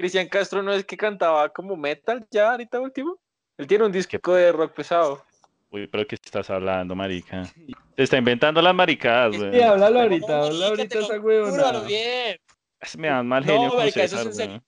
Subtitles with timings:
[0.00, 3.18] Cristian Castro no es que cantaba como metal ya ahorita último.
[3.58, 5.22] Él tiene un disco de rock pesado.
[5.68, 7.42] Uy, pero ¿qué estás hablando, marica?
[7.96, 9.52] Te está inventando las maricadas, güey.
[9.52, 11.80] Sí, háblalo ahorita, háblalo ahorita esa huevona.
[11.80, 12.38] bien.
[12.96, 14.62] Me dan mal genio No, con César, es güey.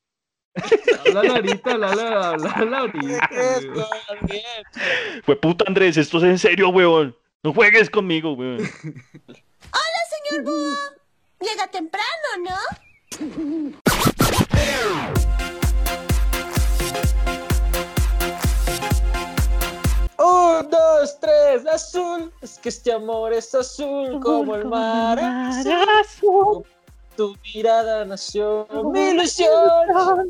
[1.07, 3.31] Háblalo ahorita, háblalo, ahorita.
[3.33, 3.75] Es, weón.
[3.75, 5.23] weón, bien.
[5.25, 7.17] Fue puta Andrés, esto es en serio, weón.
[7.43, 8.59] No juegues conmigo, weón.
[10.29, 10.77] Señor Búho,
[11.41, 13.73] llega temprano, ¿no?
[20.33, 22.33] Un, dos, tres, azul.
[22.41, 25.19] Es que este amor es azul como el mar.
[25.21, 26.65] azul.
[27.17, 29.53] Tu mirada nació mi ilusión.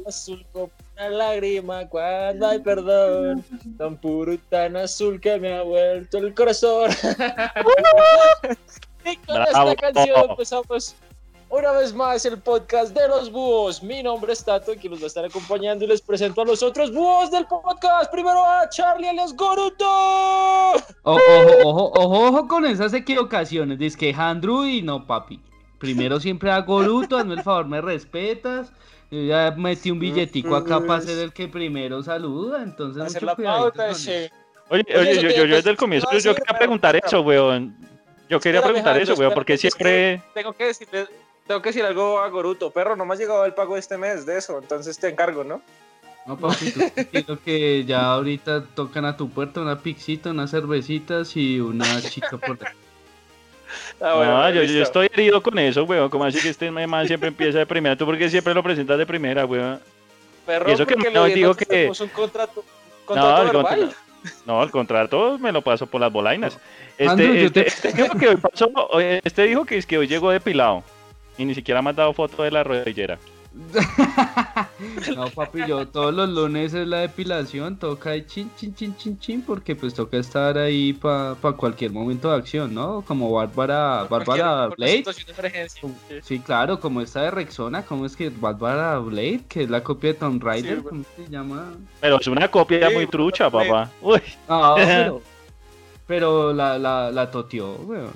[0.06, 3.44] Azul como una lágrima cuando hay perdón.
[3.78, 6.90] Tan puro y tan azul que me ha vuelto el corazón.
[9.04, 9.70] y con Bravo.
[9.70, 10.94] esta canción empezamos
[11.52, 13.82] una vez más el podcast de los búhos.
[13.82, 16.62] Mi nombre es Tato, quien los va a estar acompañando y les presento a los
[16.62, 18.10] otros búhos del podcast.
[18.10, 19.84] Primero a Charlie alias Goruto.
[21.02, 21.20] Ojo,
[21.62, 23.78] ojo, ojo, ojo con esas equivocaciones.
[23.78, 25.40] Dice que Andrew y no, papi.
[25.78, 28.72] Primero siempre hago Goruto, hazme el favor, me respetas.
[29.10, 33.42] Yo ya metí un billetico acá para ser el que primero saluda, entonces Hacer mucho
[33.42, 34.32] la pauta, ese.
[34.70, 37.20] Oye, Oye, yo, yo, yo desde el pues, comienzo yo sí, quería preguntar pero- eso,
[37.20, 37.76] weón.
[38.30, 40.22] Yo quería Espérame, preguntar eso, weón, porque siempre...
[40.32, 41.06] Tengo que decirle,
[41.52, 42.70] tengo que decir algo a Goruto.
[42.70, 45.44] Perro, no me ha llegado el pago de este mes de eso, entonces te encargo,
[45.44, 45.60] ¿no?
[46.24, 51.36] No, papi, tú tranquilo que ya ahorita tocan a tu puerta una pixita, unas cervecitas
[51.36, 52.74] y una chica por ahí.
[54.00, 56.08] Ah, bueno, yo, estoy herido con eso, weón.
[56.08, 57.96] Como así que este man siempre empieza de primera?
[57.96, 59.78] ¿Tú por qué siempre lo presentas de primera, weón?
[60.46, 62.64] Perro, y eso que porque no, le digo que- un contrato,
[63.04, 63.94] contrato No, el contrato,
[64.46, 66.58] no, el contrato me lo paso por las bolainas.
[66.92, 70.06] Este, Andrew, este, te- este dijo que hoy pasó, este dijo que es que hoy
[70.06, 70.82] llegó depilado.
[71.38, 73.18] Y ni siquiera me ha dado foto de la rodillera.
[75.16, 79.18] No, papi, yo todos los lunes es la depilación, toca ahí chin, chin, chin, chin,
[79.18, 83.02] chin, porque pues toca estar ahí para cualquier momento de acción, ¿no?
[83.06, 85.04] Como Bárbara, Por Bárbara Blade.
[86.22, 86.38] Sí.
[86.40, 90.18] Claro, como esta de Rexona, ¿cómo es que Bárbara Blade, que es la copia de
[90.18, 90.82] Tomb Raider?
[90.82, 91.72] ¿Cómo se llama?
[92.00, 93.90] Pero es una copia Sí, muy trucha, papá.
[94.00, 94.20] Uy.
[94.48, 95.22] Ah, pero,
[96.06, 98.10] pero la, la, la toteó, weón.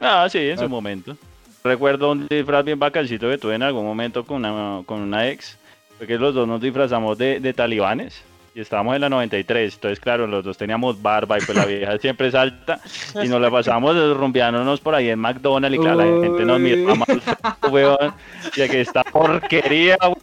[0.00, 0.62] Ah, sí, en Ah.
[0.62, 1.16] su momento.
[1.62, 5.58] Recuerdo un disfraz bien bacancito que tuve en algún momento con una, con una ex.
[5.98, 8.22] Porque los dos nos disfrazamos de, de talibanes.
[8.54, 9.74] Y estábamos en la 93.
[9.74, 12.80] Entonces, claro, los dos teníamos barba y pues la vieja siempre es alta.
[13.22, 15.76] Y nos la pasamos rumbeándonos por ahí en McDonald's.
[15.76, 17.22] Y claro, la gente nos miraba mal,
[17.70, 18.14] weón.
[18.56, 20.16] Y aquí esta porquería, weón.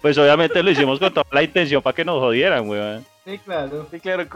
[0.00, 3.04] Pues obviamente lo hicimos con toda la intención para que nos jodieran, weón.
[3.24, 3.86] Sí, claro.
[3.90, 4.26] Sí, claro,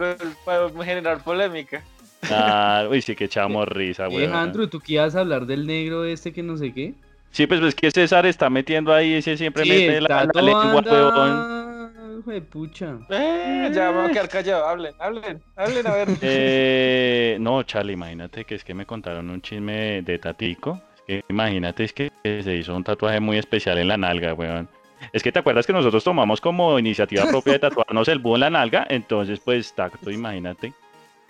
[0.45, 1.83] para generar polémica.
[2.23, 4.33] Ah, uy, sí que echamos risa, Eh, weón.
[4.35, 6.93] Andrew, ¿tú qué ibas a hablar del negro este que no sé qué?
[7.31, 10.81] Sí, pues es que César está metiendo ahí, ese siempre Sí, mete la, la lengua,
[10.81, 11.13] weón.
[11.29, 12.97] anda, Juepucha.
[13.09, 14.65] Eh, ya voy a quedar callado.
[14.67, 16.07] Hablen, hablen, hablen, a ver.
[16.21, 20.81] Eh, no, Charlie, imagínate que es que me contaron un chisme de, de Tatico.
[21.07, 24.67] Es que imagínate, es que se hizo un tatuaje muy especial en la nalga, weón.
[25.13, 28.41] Es que te acuerdas que nosotros tomamos como iniciativa propia de tatuarnos el búho en
[28.41, 30.73] la nalga, entonces pues tacto, imagínate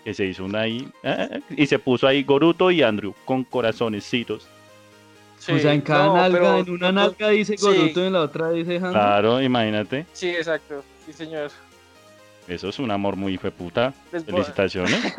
[0.04, 4.46] que se hizo una ahí eh, y se puso ahí Goruto y Andrew con corazonecitos.
[5.38, 7.64] Sí, o sea, en cada no, nalga, pero- en una nalga dice sí.
[7.64, 8.92] Goruto y en la otra dice Andrew.
[8.92, 10.06] Claro, imagínate.
[10.12, 10.82] Sí, exacto.
[11.06, 11.50] Sí, señor.
[12.48, 13.32] Eso es un amor muy.
[13.32, 15.00] Les voy- Felicitaciones.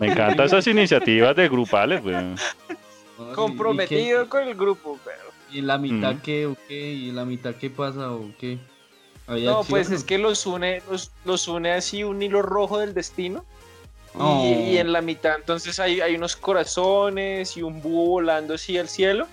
[0.00, 2.36] Me encantan esas iniciativas de grupales, weón.
[2.68, 2.76] Ay,
[3.30, 5.18] ¿y Comprometido con el grupo, pero.
[5.52, 6.20] ¿Y en la mitad Mm.
[6.20, 6.92] qué o qué?
[6.92, 8.58] ¿Y en la mitad qué pasa o qué?
[9.26, 12.94] ¿Hay No, pues es que los une, los, los une así un hilo rojo del
[12.94, 13.44] destino.
[14.16, 18.78] Y, y en la mitad entonces hay, hay unos corazones y un búho volando así
[18.78, 19.26] al cielo.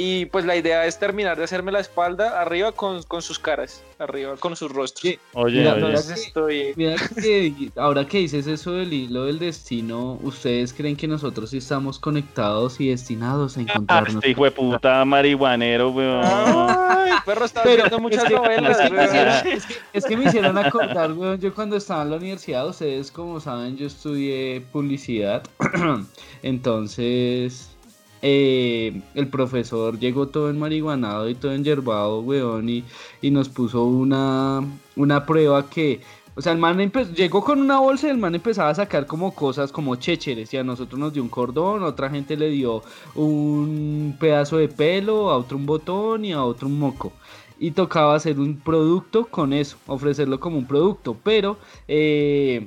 [0.00, 3.82] Y pues la idea es terminar de hacerme la espalda arriba con, con sus caras,
[3.98, 5.02] arriba con sus rostros.
[5.02, 5.18] Sí.
[5.34, 5.82] Oye, Mira, oye.
[5.82, 6.72] ahora Entonces estoy...
[6.76, 11.58] Mira que ahora que dices eso del hilo del destino, ¿ustedes creen que nosotros sí
[11.58, 14.14] estamos conectados y destinados a Ah, encontrarnos?
[14.14, 16.20] este hijo de puta marihuanero, weón.
[16.24, 18.78] Ay, perro, está Pero viendo muchas es que- novelas.
[18.78, 19.08] es que me weón.
[19.08, 22.68] hicieron- es que- es que me hicieron acordar, weón, yo cuando estaba en la universidad,
[22.68, 25.42] ustedes como saben, yo estudié publicidad,
[26.44, 27.74] entonces
[28.22, 32.84] eh, el profesor llegó todo en marihuanado y todo en yerbado, weón, y,
[33.22, 34.60] y nos puso una,
[34.96, 36.00] una prueba que
[36.34, 36.78] O sea, el man
[37.16, 40.54] llegó con una bolsa y el man empezaba a sacar como cosas como chécheres.
[40.54, 42.82] Y a nosotros nos dio un cordón, otra gente le dio
[43.16, 47.12] un pedazo de pelo, a otro un botón y a otro un moco.
[47.58, 51.16] Y tocaba hacer un producto con eso, ofrecerlo como un producto.
[51.22, 51.56] Pero
[51.88, 52.66] eh,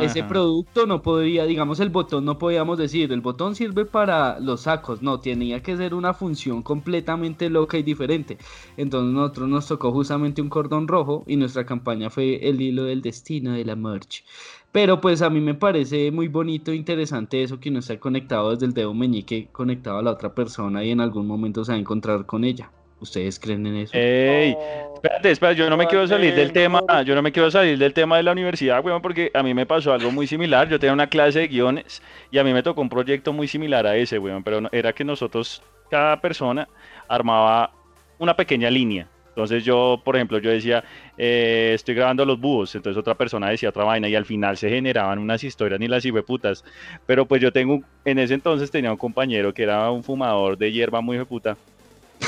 [0.00, 4.62] ese producto no podía, digamos, el botón no podíamos decir, el botón sirve para los
[4.62, 8.38] sacos, no, tenía que ser una función completamente loca y diferente.
[8.76, 13.02] Entonces nosotros nos tocó justamente un cordón rojo y nuestra campaña fue el hilo del
[13.02, 14.24] destino de la merch.
[14.72, 18.50] Pero pues a mí me parece muy bonito e interesante eso que uno está conectado
[18.52, 21.76] desde el dedo meñique, conectado a la otra persona y en algún momento se va
[21.76, 22.70] a encontrar con ella.
[23.00, 23.96] ¿Ustedes creen en eso?
[23.96, 24.54] Ey,
[24.94, 27.94] espérate, espérate, yo no me quiero salir del tema, yo no me quiero salir del
[27.94, 30.68] tema de la universidad, weón, porque a mí me pasó algo muy similar.
[30.68, 33.86] Yo tenía una clase de guiones y a mí me tocó un proyecto muy similar
[33.86, 36.68] a ese, weón, pero no- era que nosotros, cada persona
[37.08, 37.72] armaba
[38.18, 39.08] una pequeña línea.
[39.30, 40.84] Entonces yo, por ejemplo, yo decía,
[41.16, 44.68] eh, estoy grabando los búhos, entonces otra persona decía otra vaina y al final se
[44.68, 46.62] generaban unas historias ni las putas.
[47.06, 50.70] Pero pues yo tengo, en ese entonces tenía un compañero que era un fumador de
[50.70, 51.56] hierba muy puta,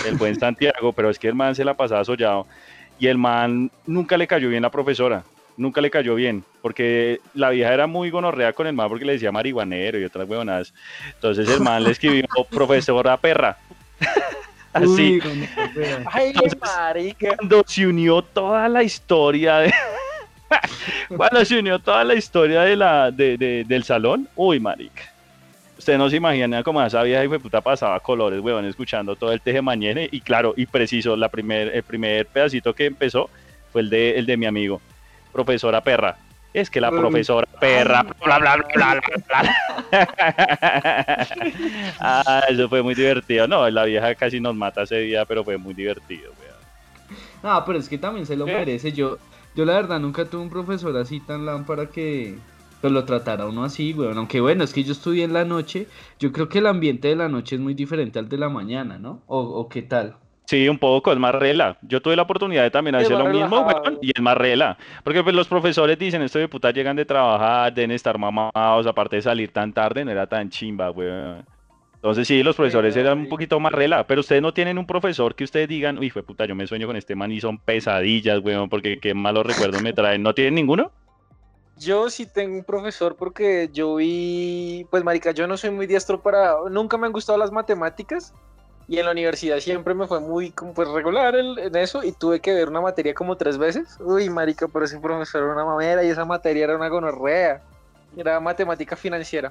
[0.06, 2.46] el buen Santiago, pero es que el man se la pasaba sollado
[2.98, 5.24] y el man nunca le cayó bien la profesora,
[5.56, 9.12] nunca le cayó bien, porque la vieja era muy gonorrea con el man porque le
[9.14, 10.72] decía marihuanero y otras huevonadas.
[11.14, 13.56] Entonces el man le escribió profesora perra.
[14.72, 15.48] Así, Uy.
[16.10, 17.36] Ay, Entonces- marica.
[17.36, 19.74] cuando se unió toda la historia de...
[21.16, 25.11] cuando se unió toda la historia de la, de- de- del salón, uy, marica.
[25.82, 29.40] Usted no se imagina cómo esa vieja y puta pasaba colores, weón, escuchando todo el
[29.40, 33.28] teje mañana y claro, y preciso, la primer, el primer pedacito que empezó
[33.72, 34.80] fue el de, el de mi amigo,
[35.32, 36.16] profesora perra.
[36.54, 39.42] Es que la profesora perra, bla, bla, bla, bla, bla,
[39.90, 41.26] bla.
[41.98, 43.48] ah, eso fue muy divertido.
[43.48, 47.18] No, la vieja casi nos mata ese día, pero fue muy divertido, weón.
[47.42, 48.92] Ah, pero es que también se lo merece.
[48.92, 49.18] Yo,
[49.56, 52.38] yo la verdad nunca tuve un profesor así tan lámpara que
[52.82, 54.18] pues, lo tratara uno así, weón.
[54.18, 55.86] Aunque bueno, es que yo estudié en la noche.
[56.18, 58.98] Yo creo que el ambiente de la noche es muy diferente al de la mañana,
[58.98, 59.22] ¿no?
[59.26, 60.16] ¿O, o qué tal?
[60.46, 61.78] Sí, un poco, es más rela.
[61.82, 64.76] Yo tuve la oportunidad de también hacer lo mismo, weón, y es más rela.
[65.04, 69.16] Porque pues los profesores dicen, esto de puta llegan de trabajar, deben estar mamados, aparte
[69.16, 71.44] de salir tan tarde, no era tan chimba, weón.
[71.94, 75.36] Entonces sí, los profesores eran un poquito más rela, pero ustedes no tienen un profesor
[75.36, 78.40] que ustedes digan, uy, fue puta, yo me sueño con este man y son pesadillas,
[78.40, 80.22] weón, porque qué malos recuerdos me traen.
[80.22, 80.90] ¿No tienen ninguno?
[81.82, 86.22] Yo sí tengo un profesor porque yo vi, pues marica, yo no soy muy diestro
[86.22, 88.32] para, nunca me han gustado las matemáticas
[88.86, 92.12] y en la universidad siempre me fue muy como pues regular el- en eso y
[92.12, 93.96] tuve que ver una materia como tres veces.
[94.00, 97.62] Uy, marica, pero ese profesor era una mamera y esa materia era una gonorrea.
[98.16, 99.50] Era matemática financiera.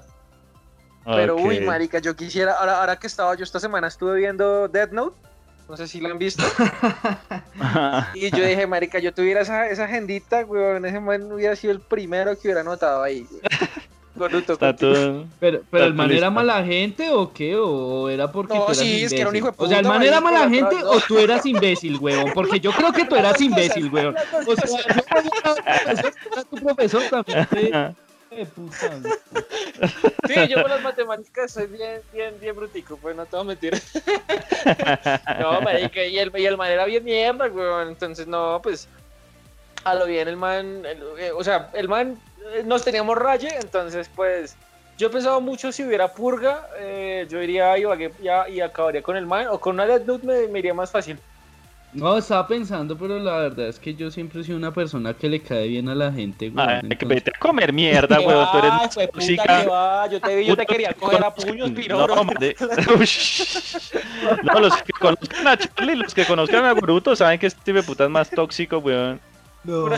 [1.04, 1.66] Pero uy, Ok.
[1.66, 5.18] marica, yo quisiera, ahora, ahora que estaba, yo esta semana estuve viendo Death Note,
[5.72, 6.44] no sé si la han visto.
[8.14, 11.80] Y yo dije, marica, yo tuviera esa, esa agendita, weón, ese man hubiera sido el
[11.80, 13.26] primero que hubiera anotado ahí.
[13.30, 13.42] güey.
[14.16, 15.26] Goruto, Está todo...
[15.40, 17.56] Pero, pero el man era mala gente o qué?
[17.56, 19.78] ¿O era porque No, tú eras sí, es que era un hijo de O sea,
[19.78, 22.32] el puta, man era mala la gente o tú eras imbécil, weón.
[22.34, 24.14] Porque yo creo que tú eras imbécil, weón.
[24.46, 24.66] O sea,
[25.94, 27.96] yo era tu profesor también.
[30.28, 33.48] Sí, yo con las matemáticas soy bien, bien, bien brutico, pues no te voy a
[33.48, 33.74] mentir.
[35.40, 37.48] no, marica, y el, y el man era bien mierda.
[37.84, 38.90] Entonces, no, pues,
[39.84, 42.22] a lo bien el man, eh, o sea, el man,
[42.54, 44.58] eh, nos teníamos raye, entonces, pues,
[44.98, 47.76] yo he pensado mucho si hubiera purga, eh, yo iría
[48.20, 51.20] ya- y acabaría con el man, o con una Death Note me iría más fácil.
[51.94, 55.28] No, estaba pensando, pero la verdad es que yo siempre he sido una persona que
[55.28, 56.60] le cae bien a la gente, weón.
[56.70, 59.26] Ay, que entonces- vete a comer mierda, Que weón, tú eres fue puta
[59.62, 62.24] que va, yo te vi, yo te quería que coger a puños, No, piroro.
[62.24, 62.56] madre.
[63.00, 63.92] Ush.
[64.44, 67.84] No, los que conozcan a Charlie, los que conozcan a Boruto saben que este de
[67.84, 69.20] puta es más tóxico, weón.
[69.64, 69.86] No.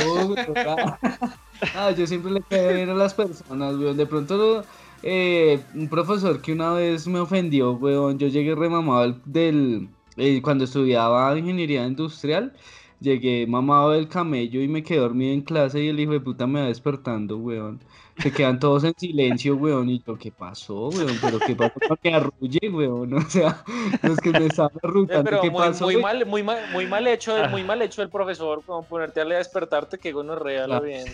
[1.75, 3.95] Ah, yo siempre le cae bien a las personas, weón.
[3.95, 4.65] De pronto,
[5.01, 8.17] eh, un profesor que una vez me ofendió, weón.
[8.19, 12.53] Yo llegué remamado del- eh, cuando estudiaba ingeniería industrial.
[12.99, 16.47] Llegué mamado del camello y me quedé dormido en clase y el hijo de puta
[16.47, 17.83] me va despertando, weón.
[18.17, 19.89] Se quedan todos en silencio, weón.
[19.89, 21.17] Y yo, ¿qué pasó, weón?
[21.21, 23.13] ¿Pero qué pasó para que arrulle, weón?
[23.15, 23.63] O sea,
[24.03, 26.03] los que me estaban Pero ¿qué muy, pasó, muy weón?
[26.03, 27.47] mal, muy mal, muy mal hecho, Ah.
[27.49, 30.85] muy mal hecho el profesor, como ponerte a despertarte, que gonorrea, lo Claro.
[30.85, 31.05] bien.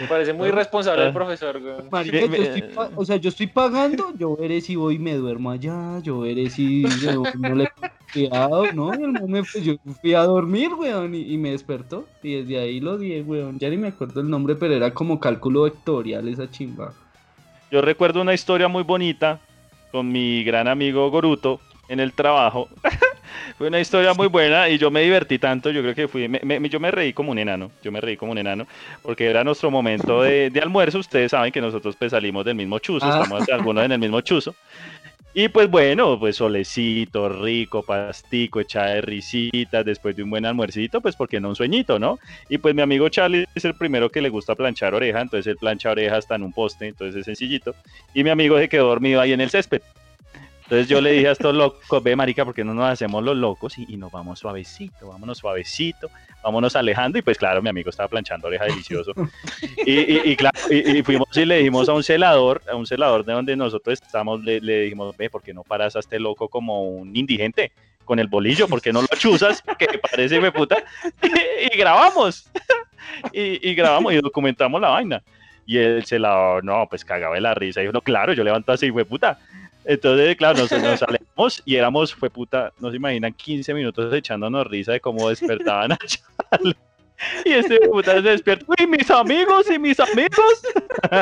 [0.00, 1.06] Me parece muy irresponsable Ah.
[1.08, 1.60] el profesor.
[1.90, 4.98] Marica, yo ve- estoy pa- o sea, yo estoy pagando, yo veré si voy y
[4.98, 8.90] me duermo allá, yo veré si yo no le pongo cuidado, ¿no?
[8.98, 12.34] Y el man me- pues, yo fui a dormir, weón, y, y me despertó, y
[12.42, 15.62] desde ahí lo di, weón, ya ni me acuerdo el nombre, pero era como cálculo
[15.62, 16.92] vectorial esa chimba.
[17.70, 19.38] Yo recuerdo una historia muy bonita
[19.92, 22.68] con mi gran amigo Goruto en el trabajo.
[23.58, 26.40] Fue una historia muy buena y yo me divertí tanto, yo creo que fui, me-
[26.42, 28.66] me- yo me reí como un enano, yo me reí como un enano,
[29.02, 32.78] porque era nuestro momento de, de almuerzo, ustedes saben que nosotros pues salimos del mismo
[32.78, 33.20] chuzo, Ah.
[33.22, 34.54] estamos algunos en el mismo chuzo.
[35.32, 41.00] Y pues bueno, pues solecito, rico, pastico, echada de risitas, después de un buen almuercito,
[41.00, 42.18] pues porque no un sueñito, ¿no?
[42.48, 45.56] Y pues mi amigo Charlie es el primero que le gusta planchar oreja, entonces él
[45.56, 47.76] plancha oreja hasta en un poste, entonces es sencillito.
[48.12, 49.82] Y mi amigo se quedó dormido ahí en el césped.
[50.70, 53.76] Entonces yo le dije a estos locos, ve marica, porque no nos hacemos los locos
[53.76, 56.08] y, y nos vamos suavecito, vámonos suavecito,
[56.44, 57.18] vámonos alejando.
[57.18, 59.12] Y pues claro, mi amigo estaba planchando oreja delicioso.
[59.84, 62.86] Y, y- y claro, y, y fuimos y le dijimos a un celador, a un
[62.86, 66.20] celador de donde nosotros estamos, le, le dijimos, ve, ¿por qué no paras a este
[66.20, 67.72] loco como un indigente?
[68.04, 69.64] Con el bolillo, ¿por qué no lo chuzas?
[69.76, 70.76] Que parece me puta.
[71.20, 72.48] Y, grabamos.
[73.32, 75.20] Y, y grabamos y documentamos la vaina.
[75.66, 77.80] Y el celador, no, pues cagaba de la risa.
[77.80, 79.38] Y dijo, no, claro, yo levanto así, fue puta.
[79.90, 84.64] Entonces, claro, nos, nos alejamos y éramos, fue puta, no se imaginan, 15 minutos echándonos
[84.68, 86.76] risa de cómo despertaban a Charlie.
[87.44, 90.62] Y este puta se despierta, uy, mis amigos y mis amigos.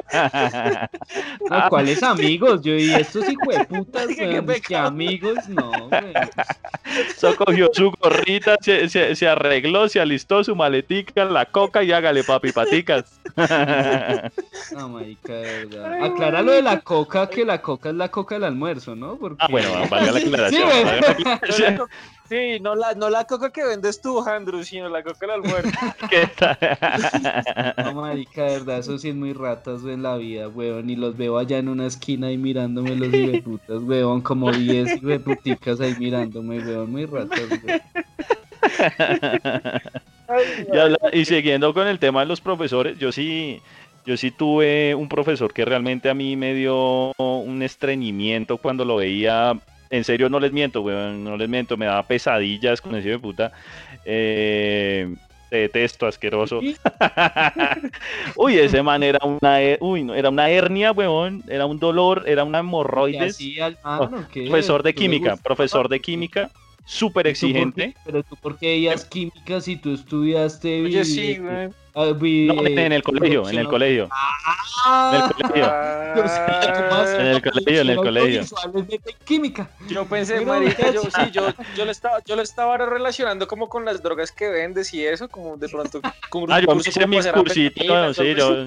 [1.50, 2.62] No, ¿Cuáles amigos?
[2.62, 5.48] Yo y estos hijos de putas, Qué weón, ¿qué amigos?
[5.48, 6.12] No, güey.
[7.16, 11.92] So cogió su gorrita, se, se- se arregló, se alistó su maletica, la coca y
[11.92, 13.20] hágale papi paticas.
[14.72, 16.04] No, marica, de verdad.
[16.04, 19.16] Aclara lo de la coca, que la coca es la coca del almuerzo, ¿no?
[19.16, 19.36] Porque...
[19.40, 20.62] Ah, bueno, valga la aclaración.
[20.62, 20.84] Sí, güey.
[20.84, 21.80] valga la aclaración.
[22.28, 25.70] Sí, no la, no la coca que vendes tú, Andrew, sino la coca del almuerzo.
[26.10, 26.58] ¿Qué tal?
[27.84, 30.90] No, marica, de verdad, eso sí es muy ratas, en la vida, weón.
[30.90, 34.20] Y los veo allá en una esquina ahí mirándome los hijueputas, weón.
[34.20, 36.90] Como 10 hijueputicas ahí mirándome, weón.
[36.90, 37.80] Muy ratas, güey.
[40.72, 43.62] Y, habla- y siguiendo con el tema de los profesores, yo sí,
[44.04, 48.96] yo sí tuve un profesor que realmente a mí me dio un estreñimiento cuando lo
[48.96, 49.58] veía.
[49.90, 53.18] En serio, no les miento, weón, no les miento, me daba pesadillas con ese de
[53.18, 53.52] puta.
[54.04, 55.14] Eh,
[55.48, 56.60] te detesto, asqueroso.
[58.36, 62.44] uy, ese man era una, uy, no, era una hernia, weón, era un dolor, era
[62.44, 63.38] una ¿Y hemorroides.
[63.62, 63.78] al?
[64.32, 66.50] Profesor de ¿Tú le química, profesor de química,
[66.88, 67.94] súper ¿Y tú por qué- exigente.
[68.04, 70.82] Pero tú, ¿por qué veías química si tú estudiaste?
[70.82, 71.68] Oye, vi- sí, güey.
[71.94, 75.74] ah, No, en, en el colegio, en el colegio, en Ah, el colegio.
[77.18, 78.42] En el colegio, en el colegio.
[79.24, 79.70] química.
[79.88, 83.84] Yo pensé, marica, yo sí, yo, yo lo estaba, yo lo estaba relacionando como con
[83.84, 87.06] las drogas que vendes y eso, como de pronto con Ah, yo me hice como
[87.08, 88.64] mi cursito, no, sí, yo,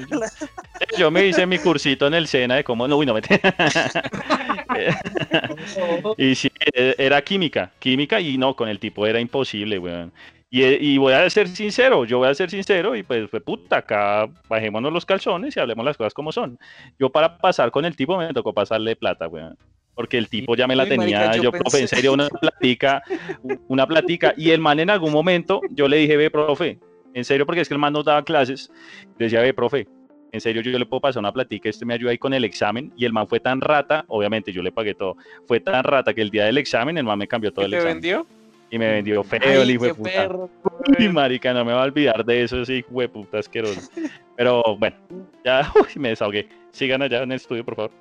[0.97, 3.21] yo me hice mi cursito en el SENA de cómo, no, uy, no me
[6.17, 10.11] Y sí, e- era química, química y no, con el tipo era imposible, weón.
[10.49, 13.77] Y, y voy a ser sincero, yo voy a ser sincero y pues fue puta,
[13.77, 16.59] acá bajémonos los calzones y hablemos las cosas como son.
[16.99, 19.57] Yo para pasar con el tipo me tocó pasarle plata, weón.
[19.93, 23.01] Porque el tipo ya me la tenía, marica, yo yo, profe, en serio, una platica,
[23.67, 24.33] una platica.
[24.37, 26.79] Y el man en algún momento, yo le dije, ve, profe,
[27.13, 28.71] en serio, porque es que el man nos daba clases,
[29.17, 29.87] decía, ve, profe,
[30.31, 32.91] en serio, yo le puedo pasar una platica, este me ayuda ahí con el examen.
[32.95, 36.21] Y el man fue tan rata, obviamente yo le pagué todo, fue tan rata que
[36.21, 37.95] el día del examen el man me cambió todo ¿Qué el te examen.
[37.95, 38.27] vendió?
[38.69, 40.09] Y me vendió feo Ay, el hijo de puta.
[40.09, 40.49] perro,
[40.99, 43.81] Uy, marica, no me va a olvidar de eso, ese hijo de puta asqueroso.
[44.37, 44.95] Pero bueno,
[45.43, 46.47] ya uy, me desahogué.
[46.71, 47.91] Sigan allá en el estudio, por favor.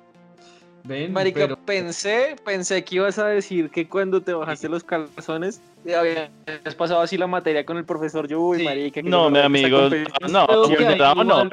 [0.83, 5.61] Ven, Marica, pero pensé, pensé que ibas a decir que cuando te bajaste los calzones
[5.85, 8.27] eh, habías pasado así la materia con el profesor.
[8.27, 8.63] Yo, uy, Sí.
[8.65, 9.01] marica.
[9.01, 9.89] que No, mi amigo,
[10.29, 11.43] no, vulnerado no,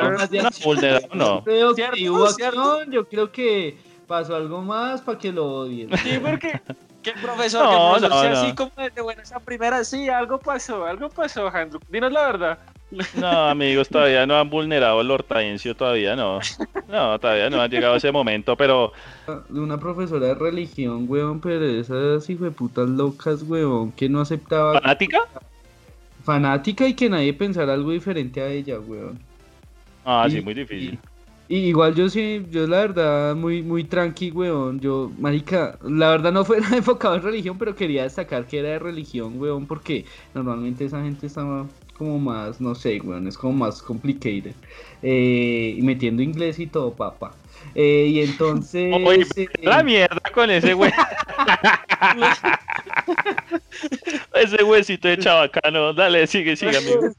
[0.64, 1.44] vulnerado no.
[1.44, 5.90] creo que hubo acción, yo creo que pasó algo más para que lo odien.
[5.98, 6.60] Sí, porque
[7.02, 8.38] que el profesor, No, que el profesor no, sea no.
[8.38, 11.80] así como de buena esa primera, sí, algo pasó, algo pasó, Andrew.
[11.88, 12.58] Dinos la verdad.
[13.12, 16.40] No, amigos, todavía no han vulnerado el hortencio, todavía no.
[16.88, 18.92] No, todavía no ha llegado ese momento, pero
[19.50, 25.18] De una profesora de religión, weón, pero esas hijueputas locas, weón, que no aceptaba ¿fanática?
[26.22, 29.18] fanática y que nadie pensara algo diferente a ella, weón.
[30.04, 30.98] Ah, Y- sí, muy difícil.
[31.50, 34.80] Y igual yo sí, yo la verdad muy muy tranqui, weón.
[34.80, 38.78] Yo, marica, la verdad no fuera enfocado en religión, pero quería destacar que era de
[38.78, 40.04] religión, weón, porque
[40.34, 41.66] normalmente esa gente estaba
[41.98, 44.56] como más, no sé, weón, es como más complicated.
[45.02, 47.40] Eh, y metiendo inglés y todo, papá.
[47.74, 48.94] Eh, y entonces...
[49.04, 50.90] Oye, eh, la mierda con ese güey.
[54.34, 55.92] ese huesito de chabacano.
[55.92, 57.12] Dale, sigue, sigue, amigo.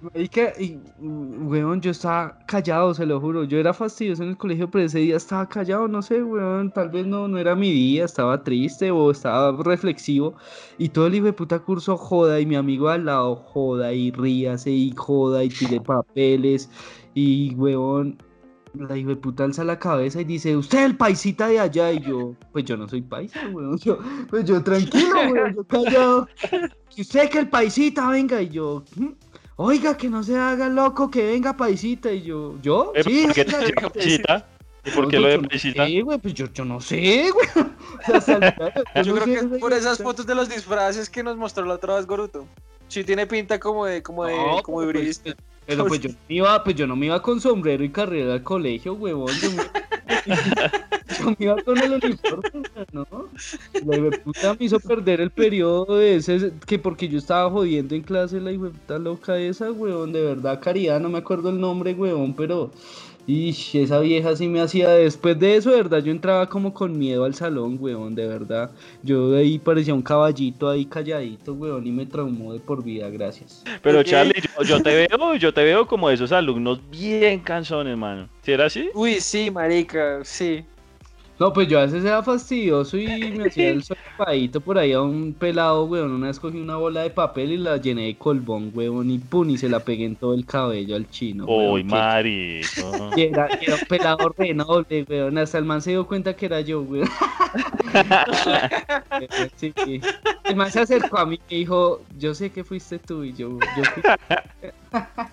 [0.00, 3.44] Marica, y, weón, yo estaba callado, se lo juro.
[3.44, 6.70] Yo era fastidioso en el colegio, pero ese día estaba callado, no sé, weón.
[6.70, 10.34] Tal vez no, no era mi día, estaba triste o estaba reflexivo.
[10.78, 14.10] Y todo el hijo de puta curso joda, y mi amigo al lado joda, y
[14.10, 16.70] ríase, y joda, y tire papeles.
[17.14, 18.18] Y, weón,
[18.74, 21.92] la hijo de puta alza la cabeza y dice, usted es el paisita de allá.
[21.92, 23.78] Y yo, pues yo no soy paisa, weón.
[23.78, 26.28] Yo, pues yo tranquilo, weón, yo callado.
[26.96, 28.40] Y usted que el paisita venga.
[28.42, 29.08] Y yo, "Mm,
[29.56, 32.12] oiga, que no se haga loco, que venga paisita.
[32.12, 32.92] Y yo, ¿yo?
[32.94, 34.46] Eh, Sí, ¿Por qué te yo- paisita?
[34.86, 35.86] ¿Y por qué No, lo de paisita?
[35.86, 37.46] sé, güey, pues yo, yo no sé, güey.
[38.06, 38.54] O sea, salía-
[39.04, 41.64] Yo no creo sé, que es por esas fotos de los disfraces que nos mostró
[41.64, 42.44] la otra vez Goruto.
[42.88, 45.34] Sí tiene pinta como de, como de, No, como de pues, brista.
[45.66, 48.34] Pero pues yo no me iba, pues yo no me iba con sombrero y carrera
[48.34, 49.32] al colegio, huevón.
[49.40, 49.62] Yo me,
[51.38, 52.50] iba con el uniforme,
[52.92, 53.06] ¿no?
[53.84, 58.02] La puta me hizo perder el periodo de ese que porque yo estaba jodiendo en
[58.02, 60.12] clase la puta loca esa, huevón.
[60.12, 62.70] De verdad, caridad, no me acuerdo el nombre, huevón, pero.
[63.26, 64.90] Ish, esa vieja sí me hacía.
[64.90, 68.70] Después de eso, de verdad, yo entraba como con miedo al salón, huevón, de verdad.
[69.02, 73.08] Yo de ahí parecía un caballito ahí calladito, huevón, y me traumó de por vida,
[73.08, 73.64] gracias.
[73.82, 74.02] Pero.
[74.02, 78.28] Charlie, yo, yo te veo, yo te veo como esos alumnos bien cansones, mano.
[78.42, 78.90] ¿Sí era así?
[78.92, 80.64] Uy, sí, marica, sí.
[81.38, 85.02] No, pues yo a veces era fastidioso y me hacía el sopadito por ahí a
[85.02, 86.12] un pelado, weón.
[86.12, 89.50] Una vez cogí una bola de papel y la llené de colbón, weón, y pum,
[89.50, 91.46] y se la pegué en todo el cabello al chino.
[91.46, 91.82] Uy,
[93.16, 95.38] y era, era un pelado re noble, weón.
[95.38, 97.08] Hasta el man se dio cuenta que era yo, weón.
[99.56, 99.72] Sí.
[100.44, 103.58] El man se acercó a mí y dijo, yo sé que fuiste tú y yo,
[103.76, 104.02] yo fui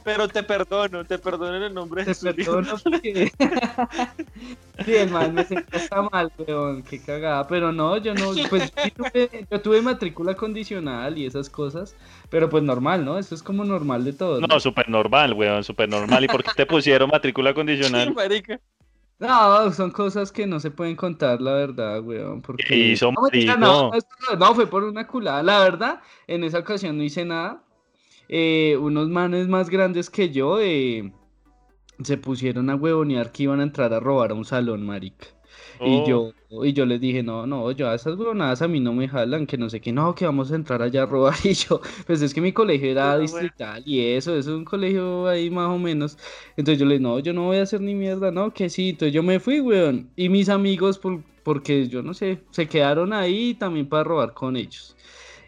[0.04, 3.32] Pero te perdono, te perdono en el nombre de Te perdono porque.
[4.86, 6.84] sí, el mal me está mal, weón.
[6.84, 7.48] Qué cagada.
[7.48, 8.32] Pero no, yo no.
[8.50, 11.96] Pues sí tuve, yo tuve matrícula condicional y esas cosas.
[12.30, 13.18] Pero pues normal, ¿no?
[13.18, 14.40] Eso es como normal de todo.
[14.40, 16.24] No, súper normal, weón, súper normal.
[16.24, 18.14] ¿Y por qué te pusieron matrícula Sí, condicional?
[18.16, 18.60] marica.
[19.20, 22.42] No, son cosas que no se pueden contar, la verdad, weón.
[22.42, 22.64] Porque...
[22.64, 25.44] ¿Qué hizo, no, no, no, no, fue por una culada.
[25.44, 27.62] La verdad, en esa ocasión no hice nada.
[28.32, 31.14] Eh, unos manes más grandes que yo eh,
[32.04, 35.28] se pusieron a huevonear que iban a entrar a robar a un salón, marica.
[35.84, 36.06] Y Oh.
[36.08, 36.34] yo,
[36.64, 39.48] y yo les dije, no, no, yo a esas huevonadas a mí no me jalan,
[39.48, 41.34] que no sé qué, no, que vamos a entrar allá a robar.
[41.44, 45.28] Y yo, pues es que mi colegio era distrital y eso, eso es un colegio
[45.28, 46.18] ahí más o menos.
[46.58, 48.90] Entonces yo le dije, no, yo no voy a hacer ni mierda, no, que sí.
[48.90, 50.10] Entonces yo me fui, weón.
[50.16, 54.56] Y mis amigos, por- porque yo no sé, se quedaron ahí también para robar con
[54.58, 54.96] ellos.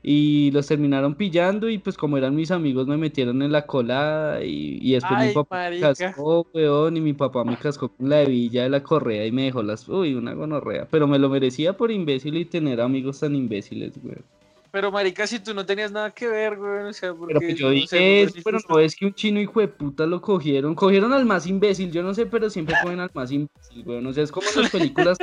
[0.05, 4.43] Y los terminaron pillando y pues como eran mis amigos me metieron en la colada
[4.43, 5.95] y, y después mi Ay, papá me marica.
[5.95, 9.43] cascó, weón, y mi papá me cascó con la hebilla de la correa y me
[9.43, 9.87] dejó las...
[9.87, 10.87] Uy, una gonorrea.
[10.91, 14.25] Pero me lo merecía por imbécil y tener amigos tan imbéciles, weón.
[14.71, 17.55] Pero marica, si tú no tenías nada que ver, güey, o sea, porque Pero pues
[17.59, 20.19] yo no dije sé, eso, pero no es que un chino hijo de puta lo
[20.19, 20.73] cogieron.
[20.73, 24.05] Cogieron al más imbécil, yo no sé, pero siempre cogen al más imbécil, weón.
[24.07, 25.17] O sea, es como en las películas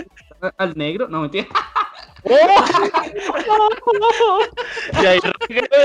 [0.57, 1.09] al negro.
[1.09, 1.49] No, mentira.
[5.03, 5.19] Y ahí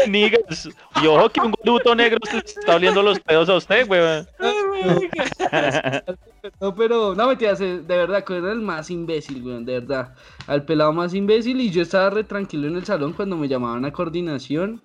[0.07, 0.69] niggas.
[1.01, 4.27] Y ojo que un goluto negro se está oliendo los pedos a usted, weón.
[6.61, 10.13] No, pero, no, mentiras, de verdad, cogieron al más imbécil, weón, de verdad.
[10.45, 13.83] Al pelado más imbécil y yo estaba re tranquilo en el salón cuando me llamaban
[13.83, 14.79] a coordinación.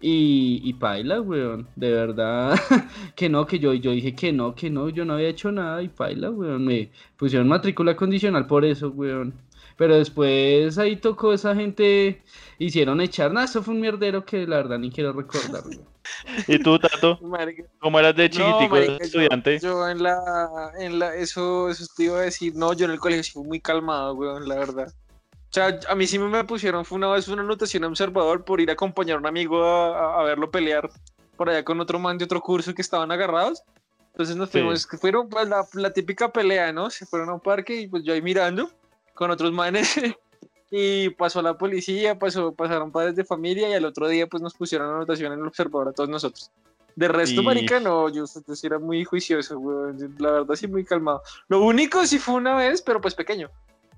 [0.00, 2.58] Y, y paila, weón, de verdad,
[3.16, 5.80] que no, que yo, yo dije que no, que no, yo no había hecho nada
[5.82, 9.34] y paila, weón, me pusieron matrícula condicional por eso, weón.
[9.82, 12.22] Pero después ahí tocó esa gente,
[12.56, 15.64] hicieron echar, nada, eso fue un mierdero que la verdad ni quiero recordar.
[16.46, 17.18] ¿Y tú, Tato?
[17.20, 17.64] Marica.
[17.80, 19.58] ¿Cómo eras de No, chiquitico marica, yo- estudiante?
[19.58, 23.00] Yo, en la, en la, eso, eso te iba a decir, no, yo en el
[23.00, 24.86] colegio sí fui muy calmado, weón, la verdad.
[24.86, 28.60] O sea, a mí sí me pusieron, fue una vez una anotación a observador por
[28.60, 30.88] ir a acompañar a un amigo a, a- a verlo pelear
[31.36, 33.64] por allá con otro man de otro curso que estaban agarrados.
[34.12, 34.58] Entonces nos Sí.
[34.60, 36.88] fuimos, que fueron pues la, la típica pelea, ¿no?
[36.88, 38.70] Se fueron a un parque y pues yo ahí mirando
[39.14, 39.94] con otros manes
[40.70, 44.54] y pasó la policía, pasó, pasaron padres de familia y al otro día pues nos
[44.54, 46.50] pusieron anotación en el observador a todos nosotros.
[46.94, 50.84] De resto, Y- marica, no, yo, yo era muy juicioso, weón, la verdad sí muy
[50.84, 51.22] calmado.
[51.48, 53.50] Lo único sí fue una vez, pero pues pequeño,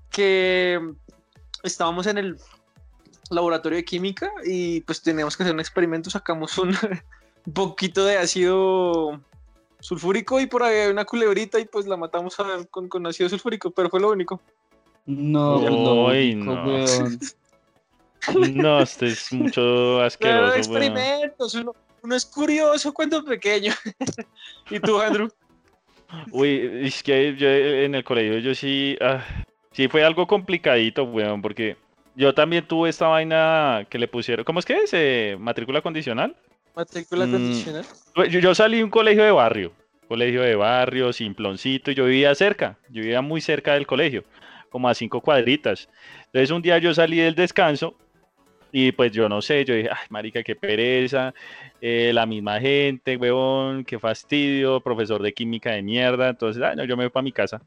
[0.09, 0.79] que
[1.63, 2.37] estábamos en el
[3.29, 8.17] laboratorio de química y pues teníamos que hacer un experimento, sacamos un, un poquito de
[8.17, 9.19] ácido
[9.79, 13.27] sulfúrico y por ahí hay una culebrita y pues la matamos a- con, con ácido
[13.29, 14.41] sulfúrico, pero fue lo único.
[15.05, 15.59] No,
[16.05, 16.63] pues, no.
[16.65, 17.19] weón.
[18.55, 20.57] No, este es mucho Pero asqueroso, weón.
[20.57, 23.71] experimentos, uno, uno es curioso cuando pequeño.
[24.71, 25.29] ¿Y tú, Andrew?
[26.31, 29.23] Uy, es que yo en el colegio yo sí, ah,
[29.73, 31.77] sí fue algo complicadito, weón, porque
[32.15, 34.89] yo también tuve esta vaina que le pusieron, ¿cómo es que es?
[34.93, 36.35] Eh, matrícula condicional.
[36.75, 37.31] Matrícula Mm.
[37.31, 37.85] condicional.
[38.15, 39.71] Yo, yo salí de un colegio de barrio,
[40.07, 44.23] colegio de barrio, simploncito, y yo vivía cerca, yo vivía muy cerca del colegio,
[44.75, 45.87] como a cinco cuadritas.
[46.25, 47.95] Entonces un día yo salí del descanso
[48.73, 51.33] Y pues yo no sé, yo dije, ay, marica, qué pereza,
[51.79, 56.27] eh, la misma gente, huevón, qué fastidio, profesor de química de mierda.
[56.27, 57.61] Entonces, ay, no, yo me voy para mi casa.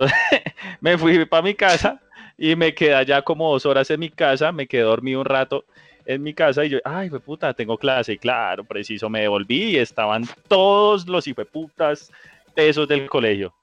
[0.80, 2.00] Me fui para mi casa
[2.36, 5.64] y me quedé allá como dos horas en mi casa, me quedé dormido un rato
[6.06, 8.14] en mi casa y yo, ay, fue puta, tengo clase.
[8.14, 12.10] Y claro, preciso, me devolví y estaban todos los hijueputas
[12.56, 13.54] esos del colegio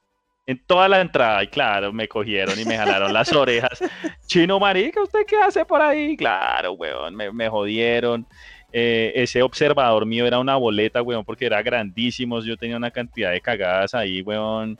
[0.48, 3.80] en toda la entrada, y claro, me cogieron y me jalaron las orejas.
[4.28, 6.16] Chino marica, ¿usted qué hace por ahí?
[6.16, 8.28] Claro, weón, me, jodieron.
[8.72, 12.42] Eh, ese observador mío era una boleta, weón, porque era grandísimo.
[12.42, 14.78] Yo tenía una cantidad de cagadas ahí, weón.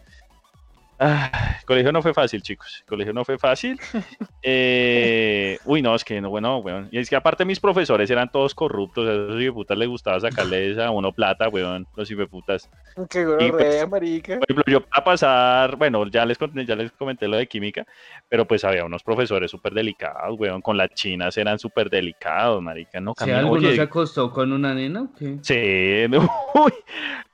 [0.98, 2.78] Ah, el colegio no fue fácil, chicos.
[2.82, 3.80] El colegio no fue fácil.
[4.48, 6.88] Eh, uy, no, es que no, bueno, weón.
[6.92, 9.08] Y es que aparte mis profesores eran todos corruptos.
[9.10, 11.88] A esos hijueputas les gustaba sacarles a uno plata, weón.
[11.96, 12.70] Los hijueputas.
[13.10, 14.36] Qué Y, gonorrea, pues, marica.
[14.38, 17.86] Por ejemplo, yo para pasar, bueno, ya les, conté, ya les comenté lo de química,
[18.30, 20.62] pero pues había unos profesores súper delicados, weón.
[20.62, 23.00] Con las chinas eran súper delicados, marica.
[23.00, 25.40] No, ¿Si camina- alguno oye, se acostó con una nena o qué?
[25.42, 26.16] Sí,
[26.54, 26.74] uy,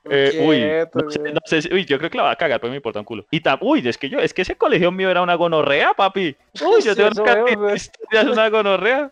[0.10, 1.34] eh, uy, Quieto, no sé, güey.
[1.34, 3.06] no sé si- uy, yo creo que la va a cagar, pero me importa un
[3.06, 3.26] culo.
[3.32, 6.36] Y tam, uy, es que yo, es que ese colegio mío era una gonorrea, papi.
[6.62, 7.36] Uy, yo Sí, tengo una
[8.24, 9.12] de una gonorrea.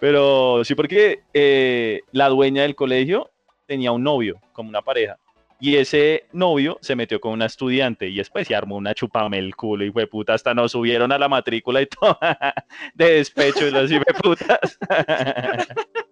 [0.00, 3.30] Pero sí, porque eh, la dueña del colegio
[3.66, 5.18] tenía un novio, como una pareja.
[5.60, 9.54] Y ese novio se metió con una estudiante y después se armó una chupame el
[9.54, 12.18] culo y fue puta, hasta nos subieron a la matrícula y todo
[12.94, 13.88] de despecho y los
[14.20, 14.78] putas.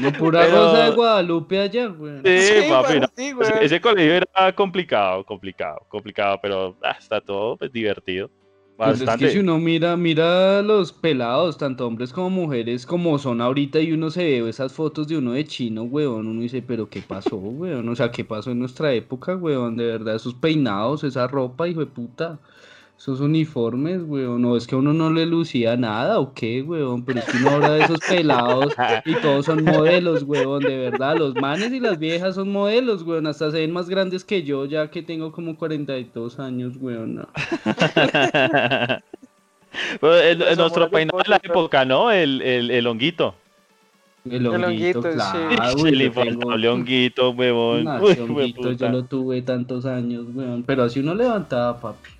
[0.00, 2.18] No, pura Pero- rosa de Guadalupe allá, güey.
[2.24, 3.08] Sí, Sí, papi, bueno, no.
[3.16, 3.64] sí, Ese, güey.
[3.64, 8.30] ese colegio era complicado, complicado, complicado, pero ah, está todo pues, divertido.
[8.76, 9.26] Pues es Bastante.
[9.26, 13.92] que si uno mira, mira los pelados, tanto hombres como mujeres, como son ahorita, y
[13.92, 17.36] uno se ve esas fotos de uno de chino, weón, uno dice, pero ¿qué pasó,
[17.36, 17.86] weón?
[17.90, 19.76] O sea, ¿qué pasó en nuestra época, weón?
[19.76, 22.38] De verdad, esos peinados, esa ropa, hijo de puta,
[23.00, 27.02] esos uniformes, weón, no, es que a uno no le lucía nada, ¿o qué, weón?
[27.02, 28.74] Pero es que uno habla de esos pelados
[29.06, 33.26] y todos son modelos, weón, de verdad, los manes y las viejas son modelos, weón,
[33.26, 37.28] hasta se ven más grandes que yo, ya que tengo como 42 años, weón, no.
[40.00, 42.10] Pues, el- el- nuestro peinado de la época, ¿no?
[42.10, 43.34] El, el, el honguito.
[44.28, 45.08] El El honguito, sí.
[45.14, 45.74] claro.
[45.80, 47.84] uy, el infaltable honguito, huevón.
[47.84, 50.64] Nah, honguito yo lo tuve tantos años, weón.
[50.64, 52.10] Pero así uno levantaba, papi.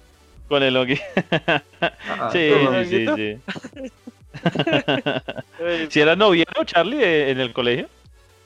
[0.51, 1.01] Con el honguito.
[1.81, 3.39] Ah, Sí, ¿con el sí, sí.
[5.91, 7.87] ¿Si eras noviero, Charlie, en el colegio?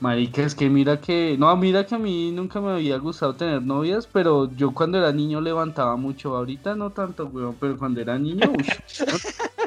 [0.01, 1.37] Marica, es que mira que.
[1.39, 5.13] No, mira que a mí nunca me había gustado tener novias, pero yo cuando era
[5.13, 6.37] niño levantaba mucho.
[6.37, 8.67] Ahorita no tanto, weón, pero cuando era niño, uy.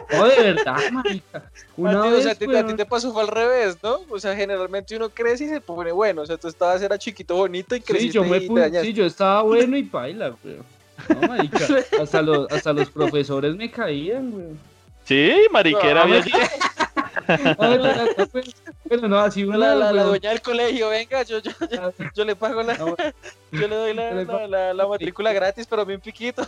[0.09, 1.51] No, de verdad, marica.
[1.75, 3.77] Una Martín, o vez, sea, a ti, a ti weón, te pasó fue al revés,
[3.83, 3.97] ¿no?
[4.09, 6.21] O sea, generalmente uno crece y se pone bueno.
[6.21, 8.87] O sea, tú estabas, era chiquito, bonito y Sí, creciste yo me y te dañaste.
[8.87, 10.76] sí, yo estaba bueno y baila, weón.
[11.09, 11.59] No, marica.
[12.01, 14.59] Hasta los, hasta los profesores me caían, weón.
[15.05, 16.05] Sí, mariquera.
[16.05, 16.15] No,
[18.31, 18.55] pues,
[18.89, 20.07] pero no, así una La, la, la weón.
[20.09, 22.75] dueña del colegio, venga, yo, yo, yo, yo le pago la,
[23.51, 26.47] yo le doy la, la, la, la matrícula gratis, pero bien piquito.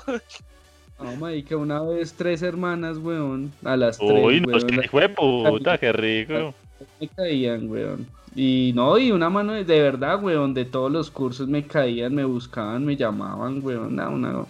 [0.99, 4.75] No, marica, una vez tres hermanas, weón, a las tres, Uy, no, weón, es que
[4.75, 6.53] las hijo de puta, qué rico.
[6.99, 8.07] me caían, weón.
[8.41, 12.15] Y no, y una mano de, de verdad, weón, de todos los cursos me caían,
[12.15, 14.45] me buscaban, me llamaban, weón, no, una...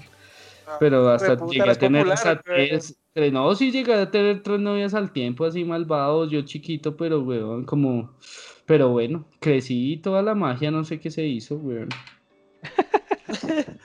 [0.80, 4.60] Pero hasta llegué a tener popular, hasta tres, tres- no, sí llegué a tener tres
[4.60, 8.12] novias al tiempo, así malvados, yo chiquito, pero weón, como,
[8.68, 11.90] pero bueno, crecí y toda la magia, no sé qué se hizo, weón.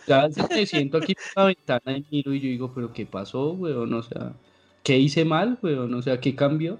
[0.06, 3.52] Ya me siento aquí por la ventana y miro y yo digo, pero ¿qué pasó,
[3.52, 3.94] weón?
[3.94, 4.34] O sea,
[4.82, 5.94] ¿qué hice mal, weón?
[5.94, 6.78] O sea, ¿qué cambió?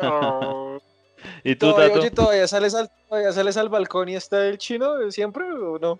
[0.00, 0.61] No.
[1.44, 2.00] ¿Y tú, Todavía, Tato?
[2.00, 5.98] oye, ¿todavía sales, al, ¿todavía sales al balcón y está el chino siempre o no?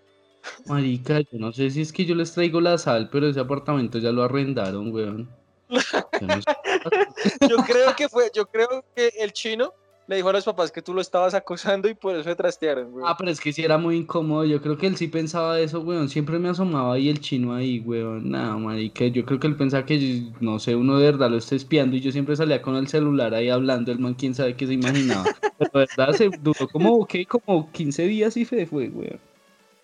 [0.67, 3.99] Marica, yo no sé si es que yo les traigo la sal, pero ese apartamento
[3.99, 5.31] ya lo arrendaron, weón.
[7.49, 9.73] Yo creo que fue, yo creo que el chino
[10.07, 12.91] le dijo a los papás que tú lo estabas acosando y por eso se trastearon,
[12.91, 13.05] güey.
[13.07, 14.45] Ah, pero es que sí era muy incómodo.
[14.45, 16.09] Yo creo que él sí pensaba eso, weón.
[16.09, 18.31] Siempre me asomaba ahí el chino ahí, weón.
[18.31, 19.07] Nada, marica.
[19.07, 22.01] Yo creo que él pensaba que, no sé, uno de verdad lo está espiando y
[22.01, 23.93] yo siempre salía con el celular ahí hablando.
[23.93, 25.25] El man, quién sabe qué se imaginaba.
[25.59, 27.27] Pero de verdad se duró como, ¿qué?
[27.27, 29.21] Como 15 días y se fue, weón.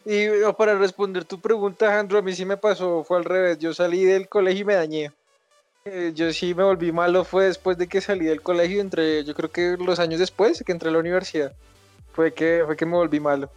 [0.04, 0.26] Y
[0.56, 3.58] para responder tu pregunta, Andrew, a mí sí me pasó, fue al revés.
[3.58, 5.12] Yo salí del colegio y me dañé.
[5.90, 9.34] Eh, yo sí me volví malo, fue después de que salí del colegio, entre, yo
[9.34, 11.52] creo que los años después que entré a la universidad.
[12.12, 13.48] Fue que, fue que me volví malo.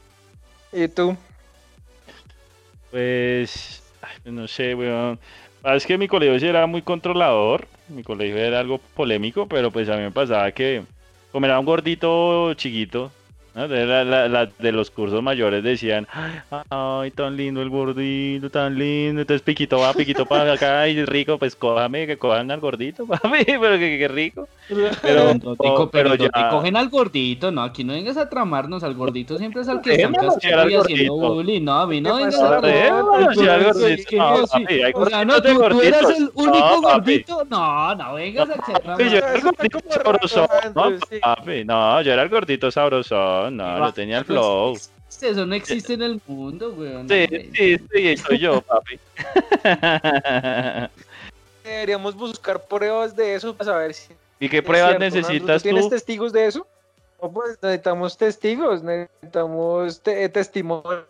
[0.71, 1.17] ¿Y tú?
[2.89, 3.81] Pues,
[4.23, 5.19] pues no sé, weón.
[5.63, 7.67] Ah, Es que mi colegio era muy controlador.
[7.89, 10.83] Mi colegio era algo polémico, pero pues a mí me pasaba que,
[11.31, 13.11] como era un gordito chiquito,
[13.53, 13.67] ¿no?
[13.67, 16.07] De, la- la- la- de los cursos mayores decían,
[16.69, 19.21] ay, tan lindo el gordito, tan lindo.
[19.21, 23.45] Entonces, Piquito va, Piquito para acá, y rico, pues cójame, que cojan al gordito, papi,
[23.45, 24.47] pero que, que rico.
[25.01, 28.15] Pero, No te co- pero pero ya- te cogen al gordito, no, aquí no vengas
[28.17, 31.87] a tramarnos, al gordito siempre es al que están castigando y haciendo bullying, no, a
[31.87, 33.03] mí no ¿Qué vengas a tramar.
[33.03, 34.59] bueno, si era el Sí, gordito, que no, yo sí.
[34.61, 38.55] papi, hay O sea, no, tú, tú eras el único gordito, no, no vengas a
[38.81, 40.83] Papi, yo era el gordito sabrosón, no,
[41.21, 44.75] papi, no, yo era el gordito sabrosón, no, yo tenía el flow.
[45.21, 47.07] Eso no existe en el mundo, weón.
[47.09, 48.99] Sí, no, sí, sí, soy yo, papi.
[51.63, 54.13] Deberíamos buscar pruebas de eso para saber si.
[54.39, 56.65] ¿Y qué pruebas ¿no, necesitas ¿Tú tienes testigos de eso?
[57.21, 61.05] No, pues necesitamos testigos, necesitamos te- testimonio,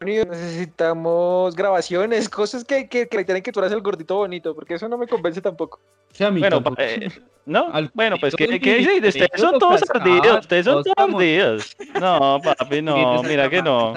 [0.00, 4.88] necesitamos grabaciones, cosas que, que, que tienen que tú eres el gordito bonito, porque eso
[4.88, 5.78] no me convence tampoco.
[6.12, 6.76] Sí, a mí Bueno, tampoco.
[6.76, 7.08] pa- eh,
[7.50, 7.68] ¿no?
[7.72, 11.76] Al Bueno, pues que, ustedes son todos cascaban, ardidos, ustedes son todos ardidos.
[12.00, 13.92] No, papi, no, mira que no.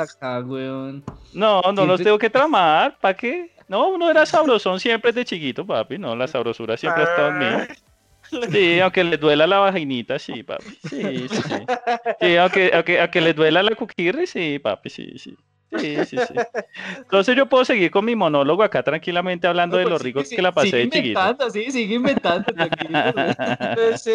[1.34, 3.52] No, no los tengo que tramar, ¿para qué?
[3.68, 7.38] No, uno era sabrosón siempre de chiquito, papi, no, la sabrosura siempre ha estado en
[7.40, 7.46] mí.
[8.52, 10.66] Sí, aunque le duela la vaginita, sí, papi.
[10.90, 11.66] Sí, sí, sí.
[12.20, 15.38] Sí, aunque, aunque, aunque le duela la cuquirri, sí, papi, sí, sí.
[15.80, 16.34] Sí, sí, sí.
[16.98, 20.24] Entonces yo puedo seguir con mi monólogo acá tranquilamente hablando de No, lo pues, rico
[20.24, 20.98] sigue- que la pasé de chiquito.
[21.20, 22.54] inventando, sí, sigue inventando.
[23.76, 24.12] Pues sí.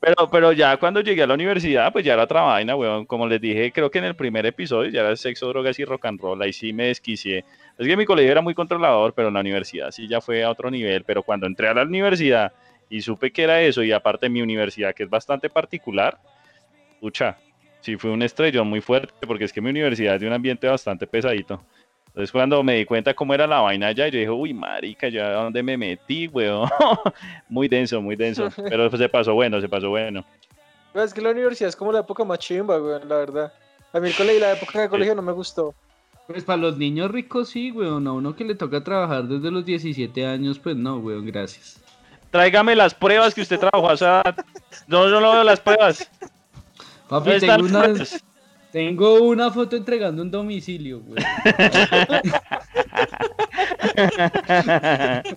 [0.00, 3.06] Pero, pero ya cuando llegué a la universidad, pues ya era otra vaina, weón.
[3.06, 6.06] Como les dije, creo que en el primer episodio ya era sexo, drogas y rock
[6.06, 6.40] and roll.
[6.42, 7.44] Ahí sí me desquicié.
[7.78, 10.50] Es que mi colegio era muy controlador, pero en la universidad sí ya fue a
[10.50, 11.04] otro nivel.
[11.04, 12.52] Pero cuando entré a la universidad
[12.90, 16.18] y supe que era eso, y aparte mi universidad, que es bastante particular,
[17.00, 17.38] pucha,
[17.82, 20.66] sí fue un estrellón muy fuerte, porque es que mi universidad es de un ambiente
[20.66, 21.62] bastante pesadito.
[22.06, 25.28] Entonces cuando me di cuenta cómo era la vaina allá, yo dije, uy, marica, ¿ya
[25.28, 26.68] a dónde me metí, weón?
[27.48, 28.48] muy denso, muy denso.
[28.68, 30.24] Pero pues, se pasó bueno, se pasó bueno.
[30.94, 33.52] Es que la universidad es como la época más chimba, güey, la verdad.
[33.94, 35.74] A mí el colegio, la época de colegio no me gustó.
[36.26, 38.06] Pues para los niños ricos sí, weón.
[38.06, 41.82] A uno que le toca trabajar desde los 17 años, pues no, weón, gracias.
[42.30, 44.36] Tráigame las pruebas que usted trabajó a esa edad.
[44.86, 46.10] No, yo no veo las pruebas.
[47.12, 48.24] Papi, ¿Dónde tengo una, pruebas?
[48.70, 51.28] tengo una foto entregando un domicilio, weón.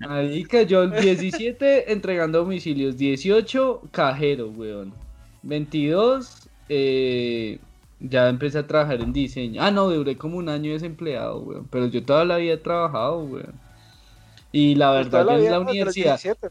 [0.00, 4.94] Marica, yo el 17 entregando domicilios, 18 cajero, weón.
[5.42, 7.58] 22 eh,
[8.00, 9.62] ya empecé a trabajar en diseño.
[9.62, 11.66] Ah, no, duré como un año desempleado, weón.
[11.70, 13.54] Pero yo toda la vida he trabajado, weón.
[14.52, 15.56] Y la Pues verdad, yo en vida, la.
[15.58, 16.48] Hasta los universidad, 17,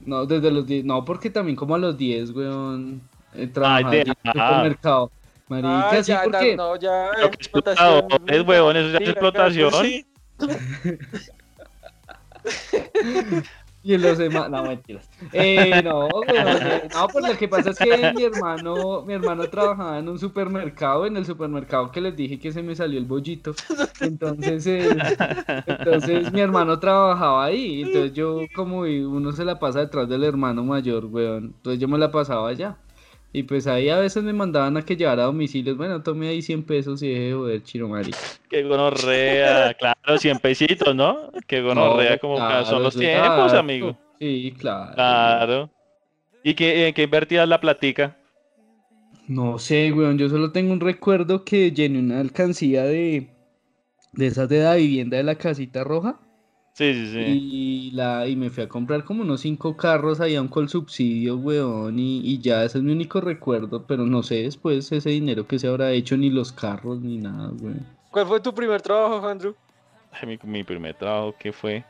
[0.00, 0.26] ¿no?
[0.26, 3.00] desde los 10, no, porque también como a los 10, weón,
[3.34, 5.10] eh, trabajaba de- en el supermercado.
[5.48, 6.56] Marica, Ah, sí, ya, porque...
[6.56, 7.10] no, ya.
[7.20, 7.98] Lo que explotación.
[7.98, 9.72] explotadores, huevón, eso ya es Sí, explotación.
[13.86, 15.08] Y los demás, no, mentiras.
[15.32, 20.00] Eh, no, eh, no, pues lo que pasa es que mi hermano, mi hermano trabajaba
[20.00, 23.54] en un supermercado, en el supermercado que les dije que se me salió el bollito.
[24.00, 24.88] Entonces, eh,
[25.66, 30.64] entonces mi hermano trabajaba ahí, entonces yo como uno se la pasa detrás del hermano
[30.64, 32.76] mayor, weón, entonces yo me la pasaba allá.
[33.36, 36.40] Y pues ahí a veces me mandaban a que llevara a domicilios, bueno, tome ahí
[36.40, 38.16] 100 pesos y deje de joder, chino marica.
[38.48, 41.30] Qué gonorrea, claro, 100 pesitos, ¿no?
[41.46, 43.94] Qué gonorrea, No, como claro, son los tiempos, amigo.
[44.18, 44.94] Sí, claro.
[44.94, 45.70] Claro.
[46.42, 48.16] ¿Y qué, en qué invertías la platica?
[49.28, 53.28] No sé, weón, yo solo tengo un recuerdo que llené una alcancía de,
[54.14, 56.18] de esas de la vivienda de la casita roja
[56.76, 57.20] Sí, sí, sí.
[57.20, 61.38] y, la, y me fui a comprar como unos cinco carros allá con el subsidio,
[61.38, 65.46] weón, y, y ya ese es mi único recuerdo, pero no sé después ese dinero
[65.46, 67.80] que se habrá hecho, ni los carros, ni nada, weón.
[68.10, 69.54] ¿Cuál fue tu primer trabajo, Andrew?
[70.12, 71.82] Ay, Mi, mi primer trabajo, ¿qué fue?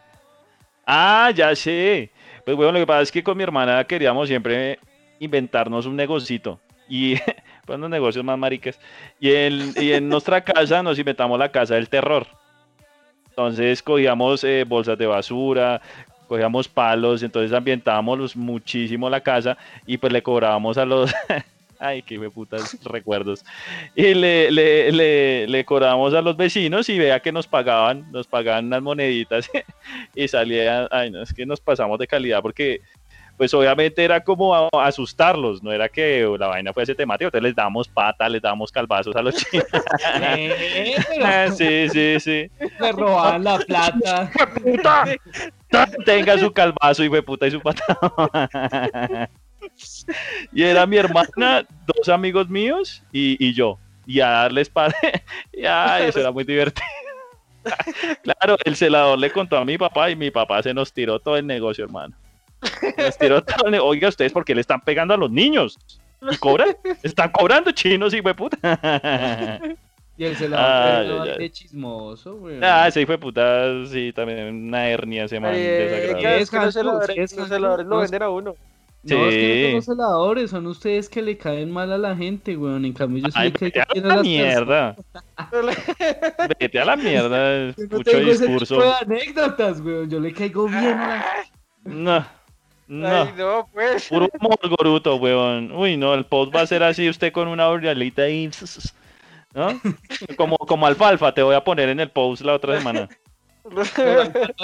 [0.87, 2.13] Ah, ya sé.
[2.45, 4.79] Pues bueno, lo que pasa es que con mi hermana queríamos siempre
[5.19, 6.61] inventarnos un negocito.
[6.89, 7.17] Y
[7.67, 8.79] pues unos negocios más maricas.
[9.19, 12.29] Y en, y en nuestra casa nos inventamos la casa del terror.
[13.37, 15.83] Entonces cogíamos eh, bolsas de basura,
[16.27, 21.15] cogíamos palos, entonces ambientábamos muchísimo la casa y pues le cobrábamos a los...
[21.79, 23.45] Ay, qué me putas recuerdos.
[23.95, 28.27] Y le, le, le, le cobrábamos a los vecinos y vea que nos pagaban, nos
[28.27, 29.51] pagaban unas moneditas
[30.15, 32.81] y salía, ay no, es que nos pasamos de calidad porque
[33.37, 37.55] pues obviamente era como a- asustarlos, no era que la vaina fuese temática, entonces les
[37.55, 39.67] damos pata, les damos calvazos a los chinos.
[41.57, 42.51] Sí, sí, sí.
[42.81, 44.31] me robaban la plata.
[44.63, 45.05] puta!
[46.05, 49.29] Tenga su calvazo y puta y su patada.
[50.53, 53.79] y era mi hermana, dos amigos míos y, y yo.
[54.07, 54.97] Y a darles padre.
[55.53, 56.87] Ya, eso era muy divertido.
[58.23, 61.37] claro, el celador le contó a mi papá y mi papá se nos tiró todo
[61.37, 62.15] el negocio, hermano.
[62.97, 65.79] Les tiró le- Oiga, ustedes, ¿por qué le están pegando a los niños?
[66.31, 66.77] ¿Y cobran?
[67.03, 69.61] Están cobrando chinos, hijo de puta.
[70.19, 71.03] Y él se la Ah,
[71.39, 72.59] de chismoso, güey.
[72.63, 76.37] Ah, ese hijo de puta, sí, también una hernia ese man Eh, desagradable.
[76.37, 78.55] Sí, es que los celadores, sí, es los celadores lo No, es- venden a uno.
[79.03, 79.63] No, es que no Sí.
[79.65, 82.85] son los celadores, son ustedes que le caen mal a la gente, weón.
[82.87, 84.97] En cambio, yo sí le caigo vete a la mierda.
[86.59, 87.69] Vete a la mierda.
[87.77, 88.75] Yo no Mucho tengo ese discurso.
[88.77, 90.11] tipo de anécdotas, weón.
[90.11, 91.25] Yo le caigo bien a la
[91.85, 92.27] No.
[92.89, 93.09] No.
[93.09, 94.09] Ay, no, pues.
[94.09, 95.73] Puro humor goruto, weón.
[95.73, 98.49] Uy, no, el post va a ser así, usted con una oralita ahí.
[99.55, 99.69] ¿No?
[100.37, 103.09] Como, como alfalfa, te voy a poner en el post la otra semana.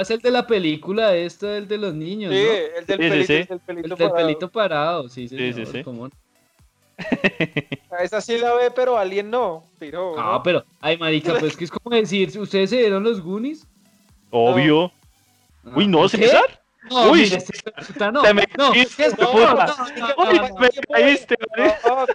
[0.00, 2.78] Es el de la película, esto, el de los niños, Sí, ¿no?
[2.78, 3.32] el del Sí, pelito, sí.
[3.32, 3.88] el del El pelito.
[3.96, 4.14] del parado.
[4.26, 5.82] pelito parado, sí, Sí, señor, sí, sí.
[5.82, 6.12] ¿cómo no?
[7.90, 9.64] A Esa sí la ve, pero alguien no.
[9.80, 10.42] Tiró, No, ¿no?
[10.44, 13.66] pero, ay, marica, pues que es como decir, ¿ustedes se vieron los Goonies?
[14.30, 14.92] Obvio.
[15.74, 16.18] Uy, no, ¿Qué?
[16.18, 16.61] César.
[16.92, 17.42] No, Uy, mire,
[18.12, 19.76] no, te me no, No, puta.
[19.96, 21.36] no, no, Uy, me caíste.
[21.56, 22.06] No, no,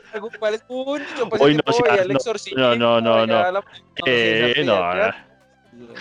[2.37, 3.61] sí, no, no, no,
[4.05, 5.27] Eh, no, ya.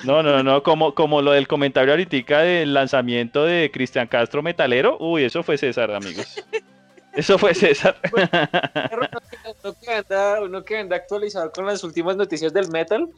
[0.05, 4.99] no, no, no, como, como lo del comentario ahorita del lanzamiento de Cristian Castro Metalero.
[5.01, 6.45] Uy, eso fue César, amigos.
[7.17, 7.97] Eso fue César.
[8.13, 13.09] uno que anda, uno que anda actualizado con las últimas noticias del metal.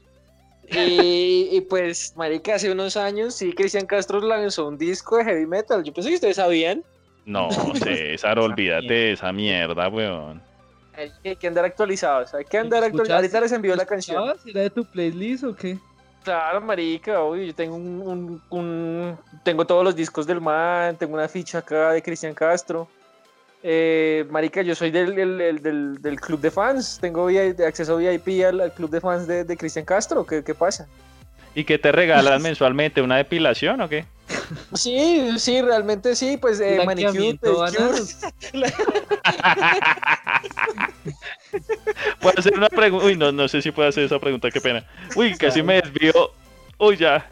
[0.71, 5.47] Y, y pues, marica, hace unos años sí, Cristian Castro lanzó un disco de heavy
[5.47, 5.83] metal.
[5.83, 6.85] Yo pensé que ustedes sabían.
[7.25, 10.43] No, César, olvídate de esa mierda, weón.
[11.23, 12.35] Hay que, andar actualizados.
[12.35, 13.21] Hay que andar actualizados.
[13.23, 14.35] Ahorita les envío la canción.
[14.45, 15.79] ¿Era de tu playlist o qué?
[16.25, 21.15] Claro, marica, obvio, yo tengo un, un- un- tengo todos los discos del man, tengo
[21.15, 22.89] una ficha acá de Cristian Castro.
[23.63, 27.29] Eh, marica, yo soy del, del, del- del- del club de fans, tengo
[27.67, 30.87] acceso VIP al, al club de fans de, de Cristian Castro, ¿qué, qué pasa?
[31.55, 33.03] ¿Y qué te regalan mensualmente?
[33.03, 34.05] ¿Una depilación o qué?
[34.75, 37.79] Sí, sí, realmente sí, pues eh, manicure, pedicure.
[42.21, 43.07] ¿Puedo hacer una pregunta?
[43.07, 44.85] Uy, no, no sé si puedo hacer esa pregunta, qué pena.
[45.15, 46.13] Uy, casi me desvío.
[46.79, 47.29] Uy, ya.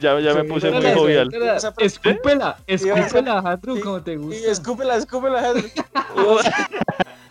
[0.00, 1.32] Ya, ya me puse muy jovial.
[1.56, 4.50] Esa pre- Escúpela, escúpela, Andrew, como te Y gusta.
[4.50, 5.54] escúpela, escúpela.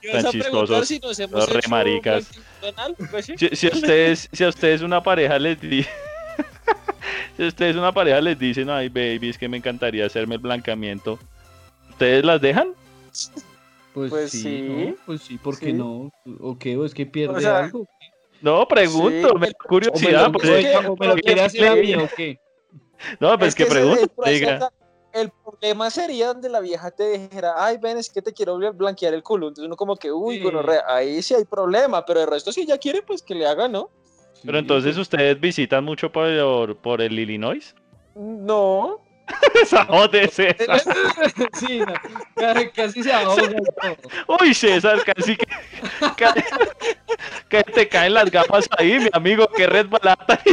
[0.01, 1.47] Ibas Tan chistosos, si nos hemos
[3.10, 3.25] pues.
[3.25, 5.89] Si, ustedes, si a ustedes una pareja les dice,
[7.38, 10.41] si a ustedes una pareja les dicen, ay baby, es que me encantaría hacerme el
[10.41, 11.19] blanqueamiento,
[11.91, 12.69] ¿ustedes las dejan?
[13.93, 14.62] Pues, Pues sí, sí.
[14.62, 14.95] ¿no?
[15.06, 15.73] Pues sí, ¿por qué Sí.
[15.73, 16.12] no?
[16.39, 16.75] ¿O qué?
[16.78, 17.88] ¿O es que pierde O sea, algo?
[18.41, 20.25] No, pregunto, Sí, me da ¿O me curiosidad.
[20.25, 22.39] lo, pues, o me lo quiere hacer a mí o qué?
[23.19, 24.71] No, pues Es que ese- pregunto, el, proceso- diga.
[25.13, 28.75] el problema sería donde la vieja te dijera, ay, ven, es que te quiero bl-
[28.75, 29.47] blanquear el culo.
[29.47, 30.43] Entonces uno como que, uy, Sí.
[30.43, 33.67] gonorrea, ahí sí hay problema, pero el resto si ella quiere, pues que le haga,
[33.67, 33.89] ¿no?
[34.45, 37.73] Pero entonces ustedes visitan mucho por, por el Illinois.
[38.15, 39.01] No.
[39.60, 40.81] Esa de César.
[41.60, 41.93] Sí, no,
[42.36, 43.41] ca- casi se ahoga.
[44.39, 45.47] Uy, César, casi que,
[46.15, 46.41] casi
[47.49, 50.39] que te caen las gafas ahí, mi amigo, que red balata.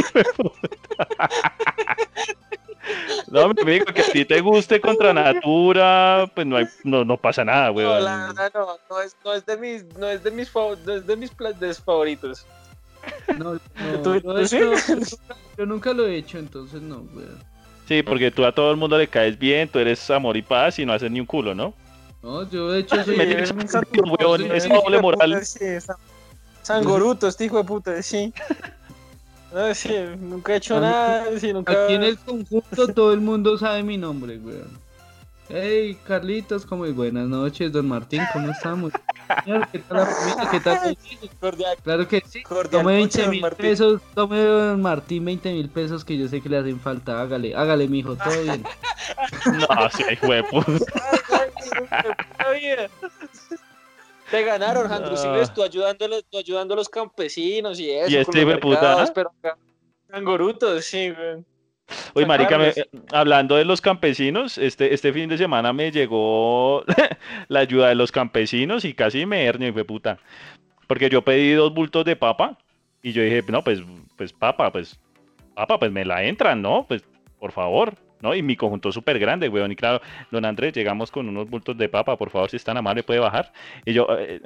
[3.27, 7.17] No, mi amigo, que a ti te guste contra natura, pues no, hay, no, no
[7.17, 8.03] pasa nada, No, weón.
[8.03, 11.07] la verdad no, no es, no es de mis, no es de mis, no es
[11.07, 12.45] de mis planes favoritos.
[13.37, 14.59] No, no, ¿Tú- yo, tú sí?
[14.59, 17.39] yo nunca, yo nunca lo he hecho, entonces no, weón.
[17.87, 20.77] Sí, porque tú a todo el mundo le caes bien, tú eres amor y paz
[20.79, 21.73] y no haces ni un culo, ¿no?
[22.21, 23.17] No, yo de hecho soy...
[23.17, 25.45] Me tienes es un doble moral.
[25.45, 25.97] Sí, San-
[26.63, 28.33] Sangoruto, este hijo de puta, sí.
[29.53, 31.83] No, sí, nunca he hecho nada, sí, nunca...
[31.83, 34.81] Aquí en el conjunto todo el mundo sabe mi nombre, weón.
[35.49, 36.95] Hey, Carlitos, ¿cómo es?
[36.95, 38.93] Buenas noches, don Martín, ¿cómo estamos?
[39.43, 40.49] Señor, ¿qué tal la familia?
[40.49, 40.97] ¿Qué tal?
[41.39, 42.41] Cordial, Claro que sí.
[42.43, 46.27] cordial Tome noche, 20 don mil pesos, tome don Martín 20 mil pesos que yo
[46.27, 47.21] sé que le hacen falta.
[47.21, 48.63] Hágale, hágale, mijo, todo bien.
[49.45, 50.43] No, sí, hijo de
[54.31, 57.89] Te ganaron, Andrew, si ves, tú ayudando, a los- tú ayudando a los campesinos y
[57.91, 58.09] eso.
[58.11, 59.11] Y este hijo de puta.
[59.13, 59.57] Pero acá,
[60.09, 61.43] Sangorutos, sí, güey.
[62.13, 62.73] Oye, marica, me-
[63.11, 66.83] hablando de los campesinos, este, este fin de semana me llegó
[67.49, 70.17] la ayuda de los campesinos y casi me hernio, hijo de puta.
[70.87, 72.57] Porque yo pedí dos bultos de papa
[73.01, 73.79] y yo dije, no, pues,
[74.17, 74.99] pues papa, pues,
[75.55, 76.85] papa, pues me la entran, ¿no?
[76.87, 77.03] Pues,
[77.39, 78.33] por favor, ¿no?
[78.33, 79.71] Y mi conjunto es súper grande, weón.
[79.71, 82.77] Y claro, don Andrés, llegamos con unos bultos de papa, por favor, si es tan
[82.77, 83.51] amable, puede bajar.
[83.85, 84.41] Y yo, eh,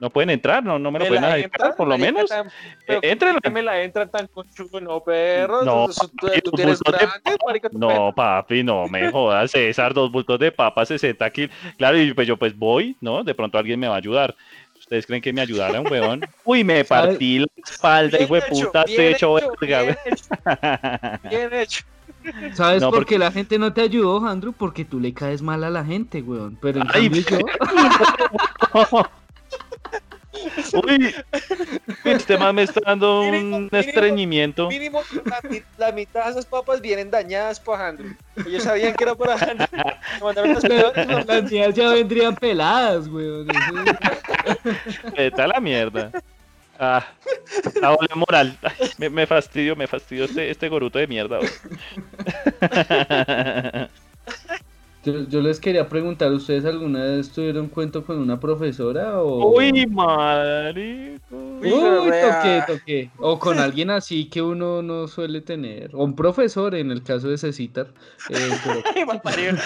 [0.00, 2.28] no pueden entrar, no, no me lo ¿Me pueden entran, por lo menos.
[2.28, 2.48] tan-
[2.88, 3.34] Eh, entren.
[3.34, 4.80] ¿por qué me la entran tan conchudo?
[4.80, 5.64] No, perro.
[5.64, 10.10] No, tú, papi, tú tienes de grandes, marica, No, papi, no me jodas, César, dos
[10.10, 11.54] bultos de papa, 60 kilos.
[11.78, 13.22] Claro, y pues yo pues voy, ¿no?
[13.22, 14.34] De pronto alguien me va a ayudar.
[14.76, 16.20] ¿Ustedes creen que me ayudaran, weón?
[16.44, 20.24] Uy, me partí la espalda, hijo de puta, estoy hecho hecho, verga, bien hecho,
[21.30, 21.84] bien hecho.
[22.54, 24.52] ¿Sabes No, por porque- qué la gente no te ayudó, Andrew?
[24.52, 26.56] Porque tú le caes mal a la gente, weón.
[26.60, 27.38] Pero en Ay, cambio yo...
[30.88, 31.14] Uy,
[32.04, 33.68] este man me está dando Mínimo, un mínimo.
[33.78, 34.68] estreñimiento.
[34.68, 38.14] Mínimo la, mi- la mitad de esas papas vienen dañadas para Andrew.
[38.46, 39.68] Ellos sabían que era para Andrew.
[40.34, 41.26] Las peores.
[41.26, 43.46] Las, mías ya vendrían peladas, weón.
[45.16, 46.10] Vete a la mierda.
[46.84, 47.06] Ah,
[47.80, 48.58] la doble moral.
[48.60, 51.38] Ay, me, me fastidio, me fastidio este, este goruto de mierda.
[55.04, 59.56] Yo, yo les quería preguntar, ¿ustedes alguna vez tuvieron cuento con una profesora o...?
[59.56, 61.58] Uy, marico.
[61.60, 63.10] Uy, toqué, toqué.
[63.18, 65.90] O con alguien así que uno no suele tener.
[65.96, 67.88] O un profesor, en el caso de Cecitar.
[68.30, 68.48] Eh,
[69.24, 69.56] pero-.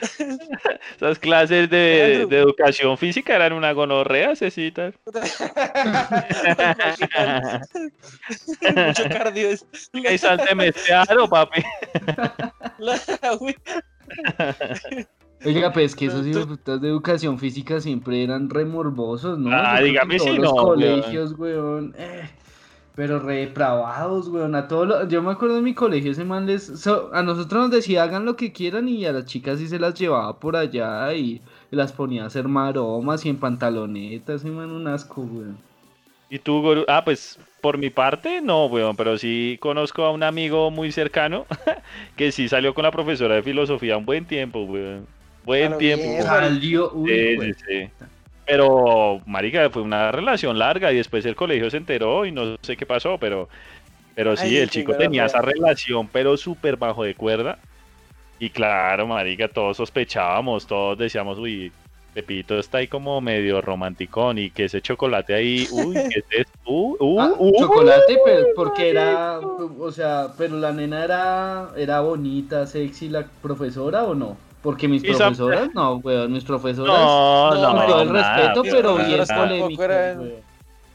[0.96, 4.92] Esas clases de, de educación física eran una gonorrea, Cecita.
[8.76, 9.48] Mucho cardio.
[10.08, 11.62] Hay salte mestearo, papi.
[15.44, 19.50] Oiga, pues que esos hijos de educación física siempre eran remorbosos, ¿no?
[19.52, 20.64] Ah, dígame si los no, weón.
[20.66, 21.94] colegios, weón.
[21.98, 22.30] eh,
[22.94, 24.54] pero re depravados, weón.
[24.54, 26.64] A todos los- Yo me acuerdo de mi colegio, ese man les...
[26.66, 29.78] so- a nosotros nos decía hagan lo que quieran y a las chicas sí se
[29.78, 31.40] las llevaba por allá y
[31.70, 35.56] las ponía a hacer maromas y en pantalonetas, ese man un asco, weón.
[36.28, 36.84] ¿Y tú, Goru?
[36.88, 41.46] Ah, pues por mi parte, no, weón, pero sí conozco a un amigo muy cercano
[42.16, 45.06] que sí salió con la profesora de filosofía un buen tiempo, weón.
[45.44, 46.04] Buen lo tiempo.
[46.04, 46.26] bien, weón.
[46.26, 47.54] Salió, uy, Sí, weón.
[47.54, 47.90] sí, sí.
[48.46, 52.76] Pero, marica, fue una relación larga y después el colegio se enteró y no sé
[52.76, 53.48] qué pasó, pero,
[54.14, 57.58] pero sí, Ay, el chico tenía esa relación, pero súper bajo de cuerda.
[58.38, 61.70] Y claro, marica, todos sospechábamos, todos decíamos, uy,
[62.12, 66.52] Pepito está ahí como medio romanticón y que ese chocolate ahí, uy, ¿qué es esto?
[66.64, 67.52] Uh, uh, Ah, uh.
[67.58, 74.04] chocolate, pero porque era, o sea, pero la nena era, era bonita, sexy, la profesora
[74.04, 74.36] o no?
[74.62, 78.62] Porque mis profesoras, no, weón, mis profesoras, No, No, no, con todo el nada, respeto,
[78.62, 79.82] pero weón, bien polémico.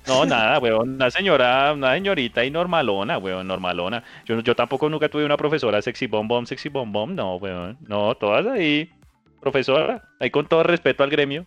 [0.07, 0.95] No, nada, weón.
[0.95, 4.01] Una señora, una señorita y normalona, weón, normalona.
[4.25, 7.77] Yo, yo tampoco nunca tuve una profesora sexy bom bom, sexy bom bom, no, weón.
[7.87, 8.89] No, todas ahí,
[9.41, 11.45] profesora, ahí con todo respeto al gremio.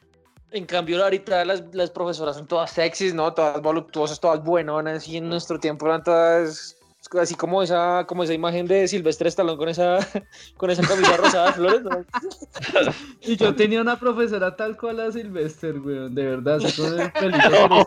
[0.53, 3.33] En cambio, ahorita las, las profesoras son todas sexys, ¿no?
[3.33, 5.09] Todas voluptuosas, todas buenonas.
[5.09, 6.77] Y en nuestro tiempo eran todas
[7.19, 9.99] así como esa, como esa imagen de Silvestre Stallone con esa,
[10.57, 11.83] con esa camisa rosada de flores.
[11.83, 12.05] ¿no?
[13.23, 17.85] Y yo tenía una profesora tal cual a Sylvester, weón, de verdad, con el pelito.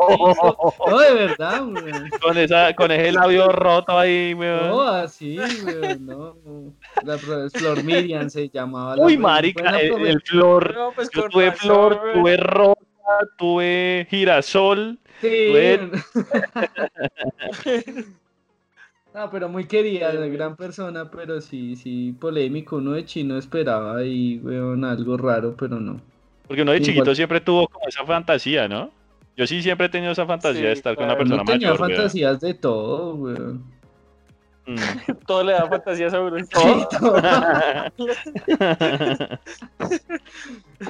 [0.88, 2.10] No, de verdad, weón.
[2.22, 4.68] Con esa, con ese labio roto ahí, weón.
[4.68, 6.38] No, así, weón, no.
[7.04, 8.96] La Flor Miriam se llamaba.
[8.96, 10.74] la Uy, marica, el, flor.
[10.74, 12.80] No, pues Yo tuve razón, flor, tuve rosa,
[13.38, 15.00] tuve girasol.
[15.20, 15.50] Sí.
[15.52, 15.92] Bueno.
[19.14, 20.32] No, pero muy querida, Sí, güey.
[20.32, 22.78] gran persona, pero sí, sí, polémico.
[22.78, 26.02] Uno de chino esperaba ahí, weón, algo raro, pero no.
[26.48, 26.82] Porque uno de Igual.
[26.82, 28.92] chiquito siempre tuvo como esa fantasía, ¿no?
[29.38, 31.74] Yo sí siempre he tenido esa fantasía Sí, de estar con una persona Uno tenía
[31.74, 31.80] mayor.
[31.80, 31.92] weón.
[31.96, 33.73] fantasías de todo, weón.
[34.66, 34.76] Mm.
[35.28, 36.38] Todo le da fantasías a uno.
[36.40, 37.22] Sí, todo.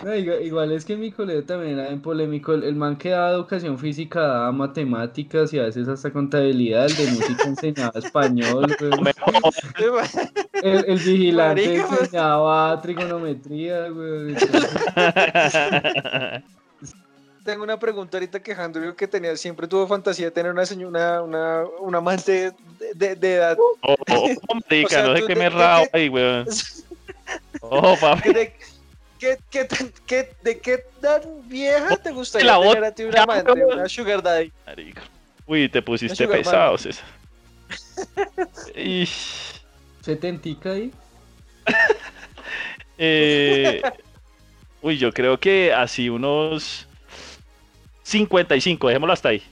[0.03, 2.53] No, igual, igual es que en mi colegio también era bien polémico.
[2.53, 6.88] El, el man que daba educación física daba matemáticas y a veces hasta contabilidad.
[6.88, 8.76] El de música enseñaba español.
[10.63, 12.01] El, el vigilante Marica, pues.
[12.01, 14.36] enseñaba trigonometría, weón.
[17.44, 21.22] Tengo una pregunta ahorita que Andrew que tenía, siempre tuvo fantasía de tener una señora,
[21.22, 23.58] una, una, una amante de, de- de edad.
[23.60, 23.96] Oh, oh,
[24.48, 26.48] oh, marica, O sea, no sé qué me de- ahí, weón.
[27.62, 28.34] Oh, papi.
[28.34, 28.56] ¿De
[29.18, 29.68] qué, qué
[30.06, 34.22] qué- de qué tan vieja te gustaría La tener a ti una amante, una sugar
[34.22, 34.52] daddy?
[34.66, 35.02] Marica.
[35.46, 37.06] Uy, te pusiste pesado, César.
[38.76, 39.62] Ish.
[40.02, 40.91] setentica ahí.
[42.98, 43.82] Eh,
[44.82, 46.88] uy, yo creo que así unos
[48.14, 49.43] 55, dejémoslo hasta ahí.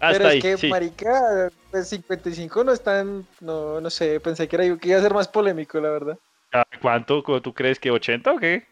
[0.00, 0.68] Hasta Pero ahí, es que, sí.
[0.68, 5.02] marica, pues 55 no es tan, no, no sé, pensé que, era, que iba a
[5.02, 6.18] ser más polémico, la verdad.
[6.52, 8.66] Ah, ¿Cuánto cu- tú crees que 80 o qué?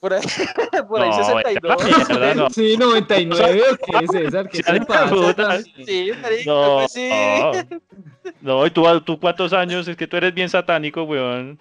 [0.00, 0.20] Por ahí,
[0.88, 1.84] por ahí No, vete a la 62.
[1.84, 2.50] mierda, no.
[2.50, 5.62] Sí, 99 o qué, César, ¿qué de pasa?
[5.84, 7.08] Sí, marica, No, pues sí.
[8.40, 9.86] no, ¿y tú, tú cuántos años?
[9.86, 11.60] Es que tú eres bien satánico, weón.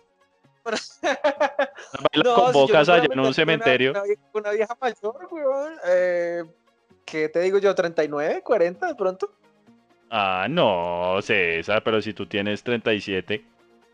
[0.72, 3.92] Baila No, con si bocas a allá en un cementerio.
[3.92, 5.74] Una, una vie- una vieja mayor, weón.
[5.88, 6.44] Eh,
[7.06, 7.76] ¿Qué te digo yo?
[7.76, 8.42] ¿39?
[8.44, 9.32] ¿40 de pronto?
[10.10, 13.46] Ah, no, César, pero si tú tienes 37.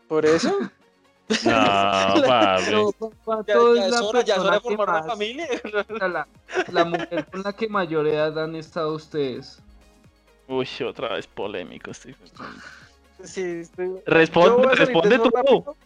[0.08, 0.56] ¿Por eso?
[1.44, 2.64] No, papi.
[2.66, 5.46] Pero, Ya, ¿cuánto ya es hora, ya es hora de formar una familia.
[5.88, 6.26] la,
[6.70, 9.62] la mujer con la que mayor edad han estado ustedes?
[10.48, 11.90] Uy, otra vez polémico.
[11.92, 12.14] de-
[13.24, 15.30] Sí, estoy- Responde, responde tú.
[15.32, 15.76] rápido.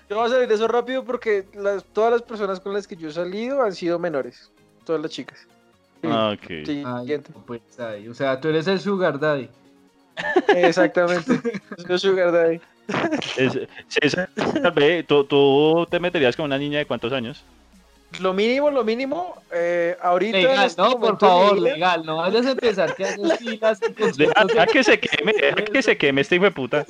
[0.08, 2.96] Yo voy a salir de eso rápido porque las, todas las personas con las que
[2.96, 4.50] yo he salido han sido menores.
[4.84, 5.46] Todas las chicas.
[6.02, 6.46] Sí, Ah, ok.
[6.66, 7.32] sí, Ay, siguiente.
[7.46, 9.48] pues, ay, o sea, tú eres el sugar daddy.
[10.48, 11.40] Exactamente.
[11.86, 12.60] Soy Sugar Daddy.
[13.36, 14.28] Es- César,
[15.08, 17.42] ¿tú, tú te meterías con una niña de cuántos años?
[18.20, 20.38] Lo mínimo, lo mínimo, eh, ahorita.
[20.38, 24.66] Legal, este no, por favor, legal, no vayas a empezar que haces filas y Deja,
[24.66, 26.86] que se queme, deja que se queme este hijo de puta.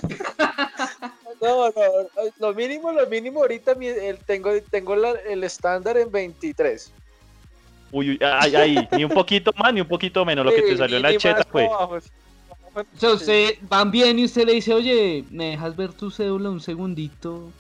[1.45, 6.11] No, no, lo mínimo, lo mínimo ahorita mi- el- tengo, tengo la- el estándar en
[6.11, 6.90] 23.
[7.92, 10.76] Uy, uy, ay, ay, ni un poquito más ni un poquito menos, lo que te
[10.76, 11.70] salió en la cheta, pues.
[12.05, 12.11] sí.
[12.97, 16.51] O sea, usted van bien y usted le dice, oye, ¿me dejas ver tu cédula
[16.51, 17.53] un segundito?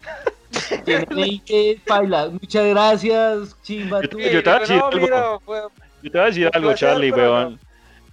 [0.84, 2.30] Tiene que bailar.
[2.30, 4.20] Muchas gracias, chimba tú.
[4.20, 5.00] Yo te voy a decir no, algo.
[5.00, 5.62] mira, fue-
[6.02, 7.65] Yo te voy a decir algo, Charlie, pero weón.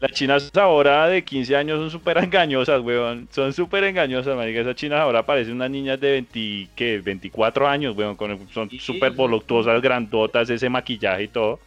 [0.04, 3.30] Las chinas ahora de 15 años son súper engañosas, weón.
[3.32, 4.60] Son súper engañosas, marica.
[4.60, 7.00] Esas chinas ahora parecen unas niñas de 20, ¿qué?
[7.00, 8.18] 24 años, weón.
[8.18, 9.18] con- son súper sí.
[9.18, 11.58] voluptuosas, grandotas, ese maquillaje y todo.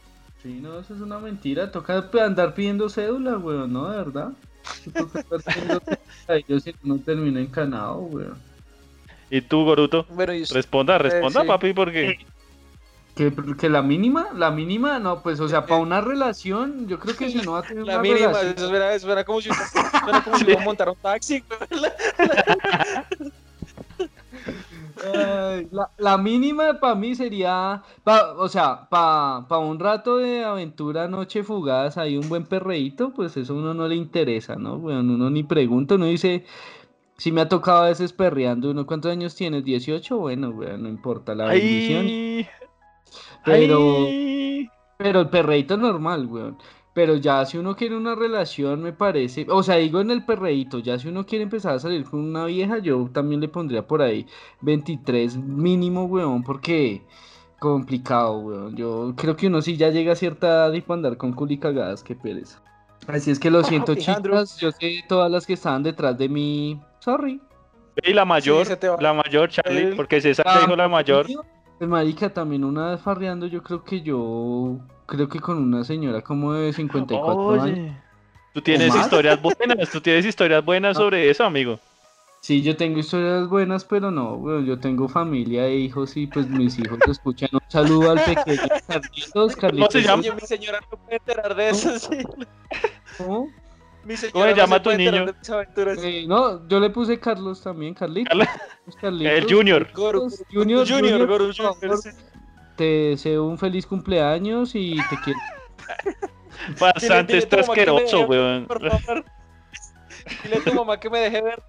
[0.42, 1.72] Sí, no, eso es una mentira.
[1.72, 3.90] Toca andar pidiendo cédula, weón, ¿no?
[3.90, 4.28] De verdad.
[4.92, 5.24] Toca
[5.58, 5.80] andar
[6.26, 8.36] pidiendo si no termino encanado, weón.
[9.30, 10.04] ¿Y tú, Goruto?
[10.10, 11.46] Bueno, Responda, responda, sí.
[11.48, 12.18] papi, porque...
[13.16, 17.16] Que, que la mínima, la mínima, no, pues, o sea, para una relación, yo creo
[17.16, 18.54] que si no va a tener la una mínima, relación.
[18.58, 19.48] eso suena, suena como si
[20.04, 21.42] suena como si uno montara un taxi.
[25.70, 31.42] la, la mínima para mí sería, pa- o sea, para un rato de aventura, noche
[31.42, 34.78] fugaz, hay un buen perreíto, pues eso a uno no le interesa, ¿no?
[34.78, 36.44] Bueno, uno ni pregunta, uno dice,
[37.16, 39.64] si me ha tocado a veces perreando, uno, ¿cuántos años tienes?
[39.64, 40.16] ¿18?
[40.18, 42.06] Bueno, weón, no importa, la bendición.
[42.06, 42.48] Ay,
[43.52, 44.68] Pero- ay.
[44.98, 46.56] Pero el perreíto es normal, weón.
[46.94, 50.78] Pero ya si uno quiere una relación, me parece, o sea, digo en el perreíto,
[50.78, 54.00] ya si uno quiere empezar a salir con una vieja, yo también le pondría por
[54.00, 54.24] ahí
[54.62, 57.02] 23 mínimo, weón, porque
[57.58, 58.76] complicado, weón.
[58.76, 62.02] Yo creo que uno sí ya llega a cierta edad y para andar con culicagadas,
[62.02, 62.62] qué pereza.
[63.06, 64.32] Así es que lo siento, Alejandro.
[64.32, 67.40] chicas, yo sé todas las que estaban detrás de mí, sorry.
[68.02, 68.66] Y la mayor,
[69.00, 71.26] la mayor, Charlie, El- porque César te dijo la mayor.
[71.78, 76.22] Pues, marica, también una vez farreando, yo creo que yo, creo que con una señora
[76.22, 77.64] como de 54 años.
[77.78, 77.96] Oye,
[78.54, 81.00] tú tienes historias buenas, tú tienes historias buenas Ah.
[81.00, 81.78] sobre eso, amigo.
[82.40, 86.48] Sí, yo tengo historias buenas, pero no, weón, yo tengo familia e hijos y pues
[86.48, 87.48] mis hijos escuchan.
[87.52, 89.92] Un saludo al pequeño Carlitos, Carlitos.
[89.92, 90.22] se llama?
[90.22, 92.16] Mi señora no puede enterar de eso, sí.
[93.18, 93.48] ¿cómo?
[94.06, 95.26] Mi señora ¿Cómo se no llama tu niño?
[96.04, 98.38] Eh, no, yo le puse Carlos también, Carlitos.
[99.02, 99.88] El Junior.
[99.92, 101.98] Junior, Junior, Junior, Junior.
[102.76, 105.40] Te deseo un feliz cumpleaños y te quiero.
[106.80, 108.66] Bastante está asqueroso, weón.
[108.66, 109.24] Por favor.
[110.44, 111.62] Dile a tu mamá que me deje ver.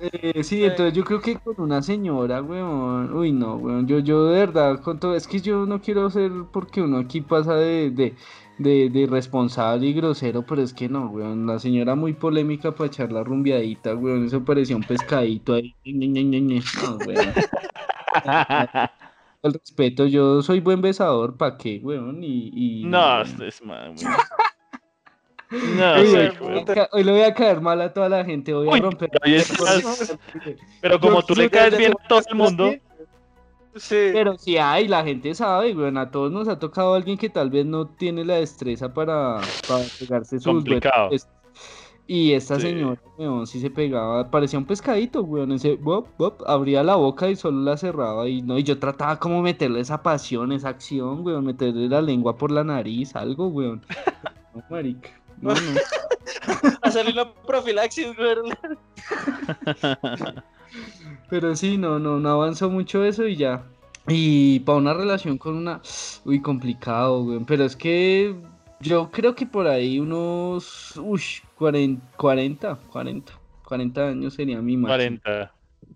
[0.00, 3.14] Eh, sí, entonces yo creo que con una señora, weón.
[3.14, 3.86] Uy, no, weón.
[3.86, 7.20] Yo, yo de verdad, con todo, es que yo no quiero ser porque uno aquí
[7.20, 8.16] pasa de, de,
[8.62, 11.46] de, de irresponsable y grosero, pero es que no, weón.
[11.46, 14.24] La señora muy polémica para echar la rumbeadita, weón.
[14.26, 15.74] Eso parecía un pescadito ahí.
[15.84, 17.32] No, weón.
[19.42, 22.22] El respeto, yo soy buen besador, ¿pa' qué, weón?
[22.22, 23.98] Y, y No, esto es mal, weón.
[25.76, 26.64] No, hoy, weón.
[26.64, 29.10] ca- hoy le voy a caer mal a toda la gente, voy a romper.
[30.80, 32.74] Pero como tú le caes bien a todo el mundo,
[33.76, 34.10] Sí.
[34.12, 37.50] Pero sí hay, la gente sabe, weón, a todos nos ha tocado alguien que tal
[37.50, 41.06] vez no tiene la destreza para, para pegarse sus Complicado.
[41.08, 41.28] buenos-
[42.06, 42.62] Y esta Sí.
[42.62, 47.30] señora, weón, sí se pegaba, parecía un pescadito, weón, ese bop, bop, abría la boca
[47.30, 51.24] y solo la cerraba y no, y yo trataba como meterle esa pasión, esa acción,
[51.24, 53.84] weón, meterle la lengua por la nariz, algo, weón.
[54.54, 55.08] No, marica.
[55.40, 55.60] No, no.
[56.82, 58.52] Hacerle la profilaxis, güey.
[61.32, 63.64] Pero sí, no, no, no avanzó mucho eso y ya.
[64.06, 65.80] Y para una relación con una...
[66.26, 67.40] Uy, complicado, güey.
[67.46, 68.36] Pero es que
[68.80, 70.94] yo creo que por ahí unos...
[70.98, 71.22] Uy,
[71.56, 73.32] 40, 40, 40,
[73.64, 74.88] 40 años sería mi máximo.
[75.22, 75.54] 40.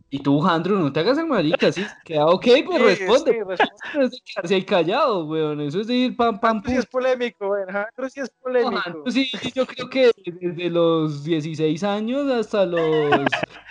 [0.08, 1.84] Y tú, Andrew, no te hagas el marica, ¿sí?
[2.06, 3.32] Queda ok, pues Sí, responde.
[3.32, 3.74] sí, responde.
[3.92, 5.60] Pero es de quedarse ahí callado, weón.
[5.60, 7.62] Eso es de ir pam, pam, Andrew sí es polémico, güey.
[7.68, 8.82] Andrew sí es No, polémico.
[8.86, 12.80] Andrew, sí, yo creo que desde los 16 años hasta los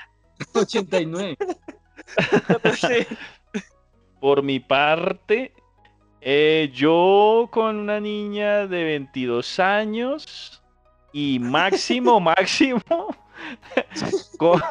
[0.54, 1.38] 89.
[2.76, 3.08] Sí.
[4.20, 5.54] Por mi parte,
[6.22, 10.62] eh, yo con una niña de 22 años
[11.14, 12.82] y máximo, máximo,
[14.38, 14.62] con,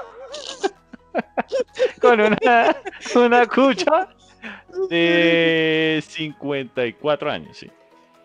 [2.01, 2.77] con una,
[3.15, 4.09] una cucha
[4.91, 7.71] de 54 años, sí.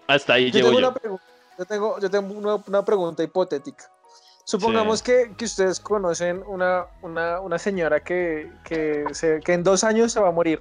[0.08, 0.88] Hasta ahí Yo llevo tengo, yo.
[0.88, 1.24] una pregunta,
[1.60, 3.86] yo tengo, yo tengo una, una pregunta hipotética.
[4.50, 5.06] Supongamos Sí.
[5.06, 10.12] que, que ustedes conocen una, una, una señora que, que, se- que en dos años
[10.12, 10.60] se va a morir,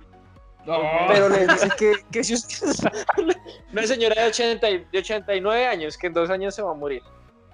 [1.06, 2.80] pero les dice que, que si ustedes...
[3.72, 6.74] Una señora de, 80 y- de 89 años que en dos años se va a
[6.74, 7.02] morir,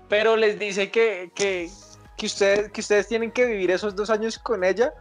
[0.09, 1.70] pero les dice que, que,
[2.16, 4.93] que, ustedes, que ustedes tienen que vivir esos dos años con ella,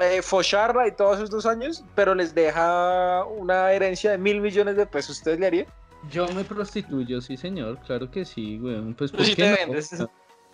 [0.00, 4.74] eh, focharla y todos esos dos años, pero les deja una herencia de mil millones
[4.76, 5.18] de pesos.
[5.18, 5.66] ¿Ustedes le harían?
[6.10, 8.94] Yo me prostituyo, sí señor, claro que sí, weón.
[8.94, 9.66] Pues Tú ¿por sí qué te
[9.98, 10.10] no?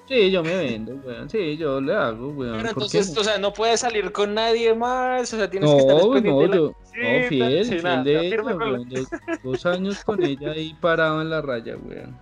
[0.09, 1.31] Sí, yo me vendo, weón.
[1.31, 2.59] Sí, yo le hago, weón.
[2.63, 5.71] Pero ¿Por qué entonces, o sea, no puedes salir con nadie más, o sea, tienes
[5.71, 8.43] que estar No, pendiente no, de la yo, no, fiel, sí, fiel nada, de ella,
[8.43, 8.89] weón.
[8.89, 9.09] Dos,
[9.45, 12.17] dos años con ella ahí parado en la raya, weón.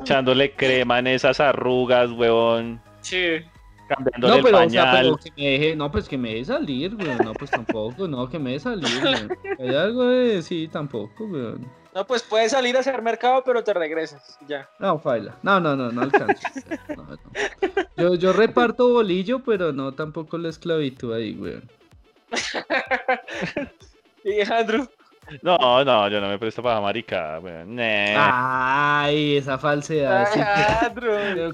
[0.00, 2.80] Echándole crema en esas arrugas, weón.
[3.02, 3.40] Sí.
[3.88, 5.02] Cambiándole No, pero, el o sea, pañal.
[5.02, 7.18] pero que me deje, no, pues que me deje salir, weón.
[7.24, 9.28] No, pues tampoco, no, que me deje salir, weón.
[9.58, 11.66] Hay algo de, sí, tampoco, weón.
[11.98, 14.70] No, pues puedes salir a hacer mercado, pero te regresas, ya.
[14.78, 15.36] No, faila.
[15.42, 16.46] No, no, no, no alcanzo.
[16.96, 17.18] No, no.
[17.96, 21.68] Yo, yo reparto bolillo, pero no tampoco la esclavitud ahí, weón.
[24.24, 24.86] Y Andrew,
[25.42, 27.76] No, no, yo no me presto para marica, weón.
[27.76, 28.14] Nah.
[28.16, 30.28] Ah, Ay, esa falsedad.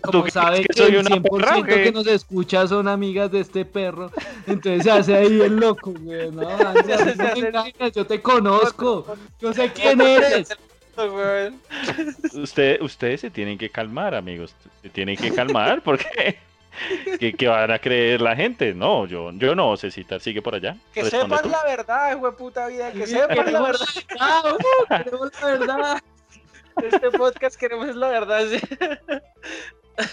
[0.03, 1.83] Como sabe que que, soy el una 100% perra o qué?
[1.85, 4.11] que nos escucha son amigas de este perro,
[4.47, 6.31] entonces se hace ahí el loco, güey.
[6.31, 6.43] No,
[7.79, 10.57] no yo te conozco, yo sé quién eres.
[12.35, 14.55] Usted, ustedes se tienen que calmar, amigos.
[14.83, 16.39] Se tienen que calmar porque
[17.21, 18.75] ¿qué, qué van a creer la gente?
[18.75, 20.77] No, yo, yo no, Cecita, sigue por allá.
[20.93, 21.49] Que Responde sepan tú.
[21.51, 23.87] la verdad, hijo de puta vida, que Sí, sepan la verdad.
[24.21, 26.03] Ah, uh, queremos la verdad.
[26.83, 28.47] Este podcast queremos la verdad.
[28.51, 28.59] sí.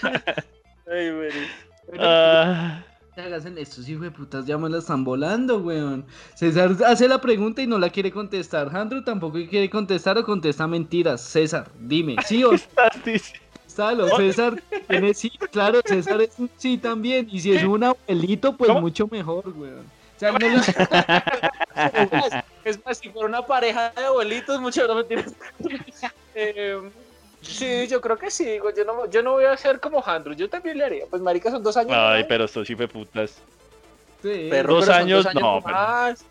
[0.91, 1.31] Ay, güey.
[1.99, 2.83] Ah,
[3.17, 6.05] Hagan estos hijos de putas ya me la están volando, weón.
[6.35, 8.75] César hace la pregunta y no la quiere contestar.
[8.75, 11.21] Andrew tampoco quiere contestar o contesta mentiras.
[11.21, 13.40] César, dime, ¿sí o estás diciendo-
[13.71, 17.27] Salo, César tiene sí, claro, César es un sí también.
[17.31, 18.81] Y si es un abuelito, pues ¿Cómo?
[18.81, 19.85] mucho mejor, weón.
[20.15, 20.39] O sea, no
[22.63, 25.33] Es más, si fuera una pareja de abuelitos, mucho no me tienes.
[26.33, 26.79] Eh,
[27.41, 28.57] sí, yo creo que sí.
[28.77, 30.33] Yo no, yo no voy a ser como Andrew.
[30.33, 31.05] Yo también le haría.
[31.09, 31.91] Pues, marica, son dos años.
[31.93, 32.27] Ay, ¿no?
[32.29, 33.31] pero estos sí fue putas.
[34.21, 34.47] Sí.
[34.49, 36.23] Perro, Dos pero son años, no, pero- más.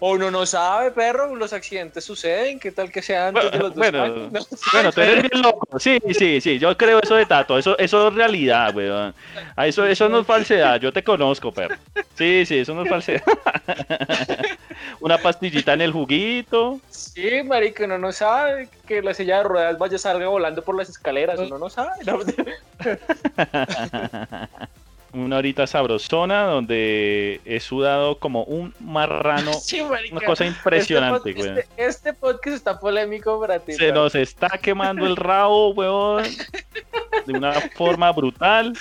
[0.00, 3.70] O uno no sabe, perro, los accidentes suceden, ¿qué tal que sea antes de los
[3.70, 4.28] dos Bueno, años?
[4.32, 5.78] No sé, Bueno, tú eres bien loco.
[5.80, 7.58] Sí, sí, sí, yo creo eso de Tato.
[7.58, 9.12] Eso, eso es realidad, weón.
[9.56, 10.80] Eso, eso no es falsedad.
[10.80, 11.76] Yo te conozco, perro.
[12.14, 13.22] Sí, sí, eso no es falsedad.
[15.00, 16.80] Una pastillita en el juguito.
[16.90, 20.76] Sí, marica, uno no sabe que la silla de ruedas vaya a salga volando por
[20.76, 21.90] las escaleras, uno no sabe.
[25.12, 29.52] Una horita sabrosona donde he sudado como un marrano.
[29.60, 30.16] Sí, marica.
[30.16, 31.58] Una cosa impresionante, este, pod- weón.
[31.58, 33.72] este, este podcast está polémico para ti.
[33.72, 36.24] Se nos está quemando el rabo, weón.
[37.26, 38.76] De una forma brutal.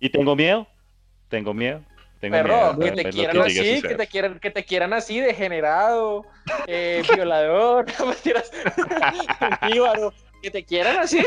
[0.00, 0.66] Y tengo miedo.
[1.28, 1.80] Tengo miedo.
[2.20, 2.78] Tengo miedo.
[2.78, 6.24] que te quieran así, que te quieran, que te quieran así, degenerado,
[6.66, 7.84] eh, violador,
[10.42, 11.24] que te quieran así.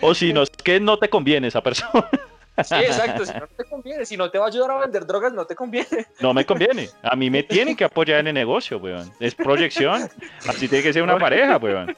[0.00, 2.08] O si no, es que no te conviene esa persona.
[2.64, 5.06] Sí, exacto, si no no te conviene, si no te va a ayudar a vender
[5.06, 6.06] drogas, no te conviene.
[6.20, 6.88] No me conviene.
[7.02, 9.10] A mí me tienen que apoyar en el negocio, weón.
[9.20, 10.08] Es proyección.
[10.48, 11.96] Así tiene que ser una pareja, weón.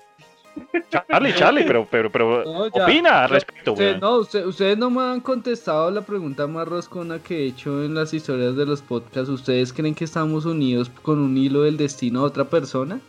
[0.90, 4.00] Charlie, Charlie, pero, pero, pero, No, opina al No, respecto, weón.
[4.00, 7.94] no, usted- ustedes no me han contestado la pregunta más roscona que he hecho en
[7.94, 9.30] las historias de los podcasts.
[9.30, 13.00] ¿Ustedes creen que estamos unidos con un hilo del destino a otra persona?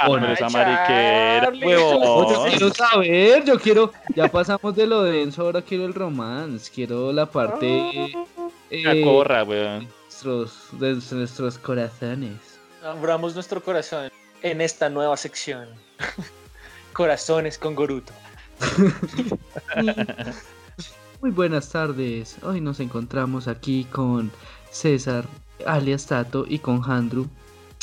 [0.00, 0.32] Ah, o pero no.
[0.32, 1.60] esa Ay, mariquera, Charlie.
[1.60, 2.48] Yo huevón.
[2.48, 3.92] quiero saber, yo quiero.
[4.16, 6.70] Ya pasamos de lo denso, ahora quiero el romance.
[6.74, 8.10] Quiero la parte.
[8.70, 9.86] La eh, corra, weón.
[10.04, 12.32] nuestros, de nuestros corazones.
[12.82, 14.10] Abramos nuestro corazón
[14.42, 15.68] en esta nueva sección.
[16.94, 18.12] Corazones con Goruto.
[21.20, 22.36] Muy buenas tardes.
[22.42, 24.30] Hoy nos encontramos aquí con
[24.70, 25.26] César,
[25.66, 27.28] alias Tato, y con Handru,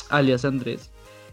[0.09, 0.89] alias Andrés.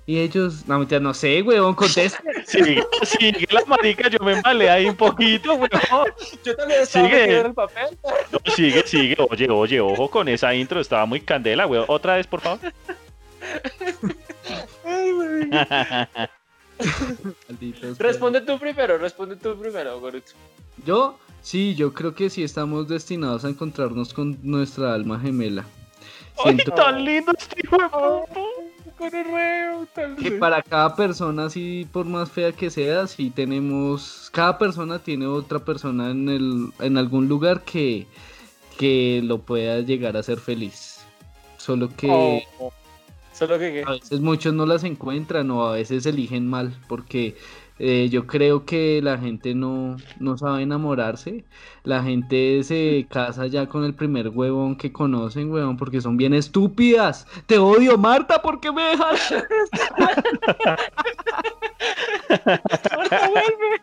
[0.06, 2.22] Y ellos, no, mentira, no sé, weón, contesta.
[2.46, 5.70] Sigue, sigue la marica, yo me embalé ahí un poquito, weón.
[6.44, 7.40] Yo también estaba Sigue.
[7.40, 7.98] el papel.
[8.30, 9.16] No, sigue, sigue.
[9.30, 11.86] Oye, oye, ojo con esa intro, estaba muy candela, weón.
[11.88, 12.60] Otra vez, por favor.
[14.84, 15.50] Ay,
[17.98, 20.32] Responde tú primero, responde tú primero, Goruto.
[20.84, 25.64] Yo, sí, yo creo que sí estamos destinados a encontrarnos con nuestra alma gemela.
[26.44, 28.40] ¡Ay, Siento tan lindo este hijo de puta!
[30.20, 35.26] Que para cada persona, así por más fea que sea, sí tenemos, cada persona tiene
[35.26, 38.06] otra persona en el, en algún lugar que,
[38.78, 41.00] que lo pueda llegar a ser feliz.
[41.58, 42.72] Solo que Oh,
[43.32, 43.84] Solo que, ¿qué?
[43.84, 47.36] A veces muchos no las encuentran o a veces eligen mal, porque
[47.78, 51.44] eh, yo creo que la gente no, no sabe enamorarse.
[51.82, 56.34] La gente se casa ya con el primer huevón que conocen, huevón, porque son bien
[56.34, 57.26] estúpidas.
[57.46, 59.34] Te odio, Marta, ¿por qué me dejas?
[62.96, 63.82] Marta, vuelve.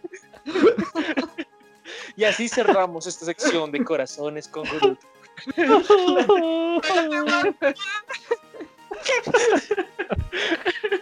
[2.15, 4.97] Y así cerramos esta sección de corazones con Gruto.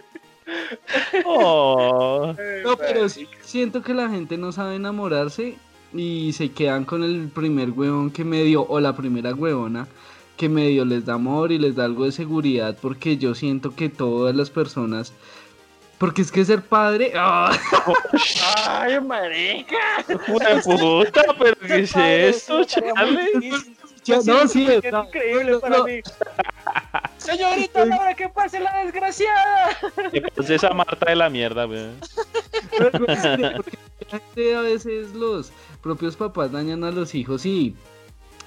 [1.24, 2.34] Oh.
[2.64, 5.56] No, pero sí, siento que la gente no sabe enamorarse
[5.92, 9.88] y se quedan con el primer huevón que medio, o la primera huevona
[10.36, 13.90] que medio les da amor y les da algo de seguridad, porque yo siento que
[13.90, 15.12] todas las personas,
[15.98, 17.52] porque es que ser padre, ¡ah!
[18.66, 19.76] Ay, marica.
[20.26, 23.52] Puta puta, pero ¿qué es esto, Charlie?
[24.04, 25.84] Ya, no, sí, es está- increíble no, para no.
[25.84, 26.00] mí.
[27.18, 29.76] Señorita, ahora que pase la desgraciada.
[30.12, 31.96] Entonces esa Marta de la mierda, weón.
[34.56, 37.74] A veces los propios papás dañan a los hijos y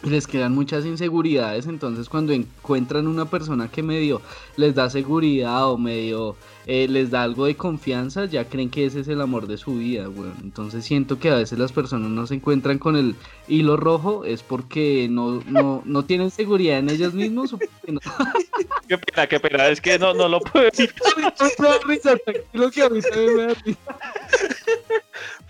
[0.03, 4.21] les quedan muchas inseguridades, entonces cuando encuentran una persona que medio
[4.57, 6.35] les da seguridad o medio
[6.65, 9.75] eh, les da algo de confianza, ya creen que ese es el amor de su
[9.75, 10.35] vida, weón.
[10.43, 13.15] Entonces siento que a veces las personas no se encuentran con el
[13.47, 17.99] hilo rojo, es porque no, no, no tienen seguridad en ellos mismos o no.
[18.87, 20.93] Qué pena, qué pena, es que no, no lo puedo decir.
[21.17, 23.79] Me da risa, tranquilo que a mí también me da risa.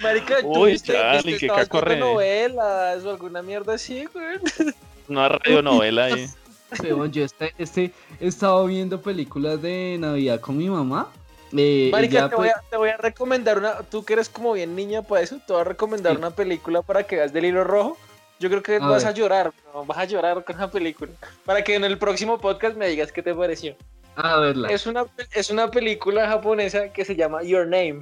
[0.01, 1.97] Marica, tú Uy, viste, Charlie, viendo cacorre.
[1.97, 4.37] novelas o alguna mierda así, güey.
[5.09, 6.27] Una radionovela ahí.
[6.83, 11.09] Weón, yo este, este he estado viendo películas de Navidad con mi mamá.
[11.55, 13.73] Eh, Marica, ella, te, pues, voy a, te voy a recomendar una.
[13.83, 16.17] Tú que eres como bien niña para eso, te voy a recomendar Sí.
[16.17, 17.95] una película para que veas del hilo rojo.
[18.39, 19.11] Yo creo que A vas ver.
[19.11, 19.85] a llorar, ¿no?
[19.85, 21.11] vas a llorar con la película.
[21.45, 23.75] Para que en el próximo podcast me digas qué te pareció.
[24.15, 24.69] a verla.
[24.69, 27.99] Es una, es una película japonesa que se llama Your Name.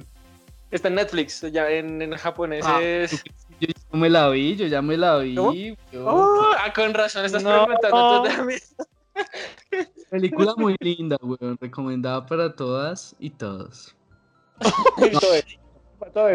[0.72, 3.22] Está en Netflix, ya en, en japonés Ah, es...
[3.60, 5.76] Yo ya me la vi, yo ya me la vi.
[5.94, 7.66] Oh, ah, con razón, estás No.
[7.66, 8.58] preguntando.
[10.10, 11.58] Película muy linda, weón.
[11.60, 13.94] Recomendada para todas y todos.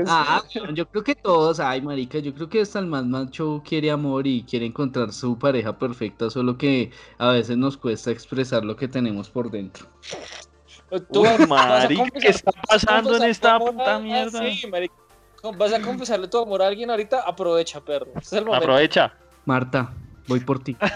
[0.08, 0.42] Ah,
[0.74, 4.26] yo creo que todos, ay, marica, yo creo que hasta el más macho quiere amor
[4.26, 8.88] y quiere encontrar su pareja perfecta, solo que a veces nos cuesta expresar lo que
[8.88, 9.88] tenemos por dentro.
[11.12, 14.40] Tú Uy, marica, ¿qué está pasando en esta puta mierda?
[14.40, 14.94] Sí, marica.
[15.58, 18.08] Vas a confesarle tu amor a alguien ahorita, aprovecha, perro.
[18.16, 18.66] Este es el momento.
[18.66, 19.14] Aprovecha.
[19.46, 19.92] Marta,
[20.28, 20.76] voy por ti.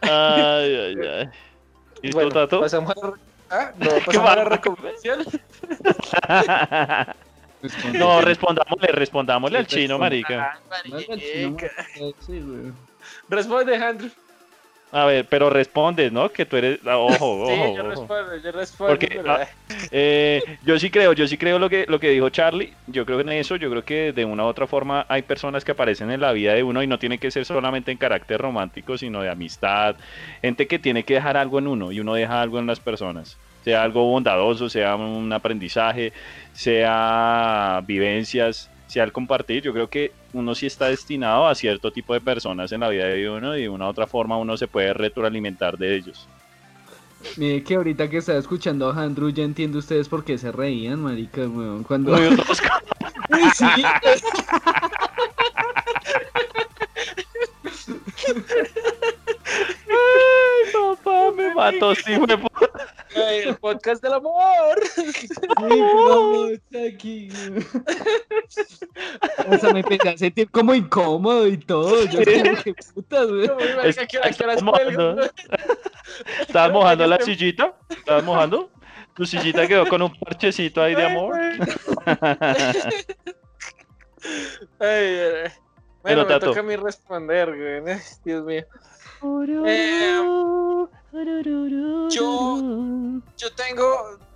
[0.00, 1.28] Ay, ay, ay.
[2.02, 2.60] ¿Y Bueno, tú, Tato?
[2.60, 3.12] pasamos a
[3.50, 5.24] ah, no, ¿Qué pasamos a la recomendación.
[7.94, 10.60] No, respondámosle, respondámosle al chino, marica.
[10.90, 11.68] Marica.
[13.28, 14.10] Responde, Andrew.
[14.90, 16.30] A ver, pero respondes, ¿no?
[16.30, 16.80] Que tú eres.
[16.86, 17.48] ah, Ojo, ojo.
[17.48, 17.90] sí, yo ojo.
[17.90, 18.92] respondo, yo respondo.
[18.92, 19.46] Porque, pero, ah,
[19.90, 22.72] Eh, yo sí creo, yo sí creo lo que, lo que dijo Charlie.
[22.86, 23.56] Yo creo en eso.
[23.56, 26.54] Yo creo que de una u otra forma hay personas que aparecen en la vida
[26.54, 29.96] de uno y no tiene que ser solamente en carácter romántico, sino de amistad.
[30.40, 33.36] Gente que tiene que dejar algo en uno y uno deja algo en las personas.
[33.64, 36.12] Sea algo bondadoso, sea un aprendizaje,
[36.52, 39.62] sea vivencias, sea el compartir.
[39.62, 43.04] Yo creo que uno sí está destinado a cierto tipo de personas en la vida
[43.04, 46.26] de uno y de una u otra forma uno se puede retroalimentar de ellos.
[47.36, 51.00] Mire que ahorita que estaba escuchando a Andrew ya entiendo ustedes por qué se reían,
[51.00, 51.84] marica, weón.
[51.84, 52.16] Cuando...
[53.54, 53.66] Sí,
[61.32, 62.12] me mató, sí.
[63.16, 64.80] Ay, el podcast del amor.
[65.56, 66.50] vamos
[66.88, 67.28] aquí.
[69.50, 72.04] O sea, me empecé a sentir como incómodo y todo.
[72.06, 72.20] Yo
[72.94, 73.26] putas,
[74.08, 74.18] ¿qué
[74.62, 74.62] cuelgo?
[74.62, 75.30] mojando.
[76.40, 77.74] ¿Estabas mojando la sillita?
[77.88, 78.70] ¿Estabas mojando?
[79.14, 81.36] Tu sillita quedó con un parchecito ahí de amor.
[84.80, 85.52] Ay, ay, ay.
[86.02, 86.46] Pero, Bueno, me Tato.
[86.46, 87.98] toca a mí responder, güey.
[88.24, 88.64] Dios mío.
[89.66, 90.16] Eh,
[92.10, 92.56] yo,
[93.36, 93.84] yo tengo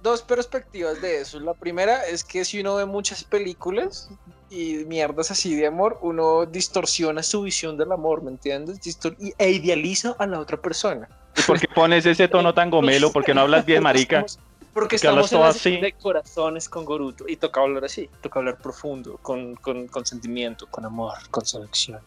[0.02, 1.40] dos perspectivas de eso.
[1.40, 4.08] La primera es que si uno ve muchas películas
[4.50, 8.80] y mierdas así de amor, uno distorsiona su visión del amor, ¿me entiendes?
[8.80, 11.08] Distor- e idealiza a la otra persona.
[11.36, 13.10] ¿Y por qué pones ese tono tan gomelo?
[13.10, 14.24] ¿Por qué no hablas bien, marica?
[14.72, 15.80] Porque ¿Por qué hablas estamos en la así?
[15.82, 20.66] de corazones con Goruto y toca hablar así, toca hablar profundo, con, con, con sentimiento,
[20.66, 22.00] con amor, con selección.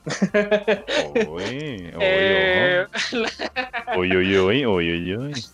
[1.13, 2.88] Uy, uy,
[3.95, 5.45] uy, uy, uy, uy, uy.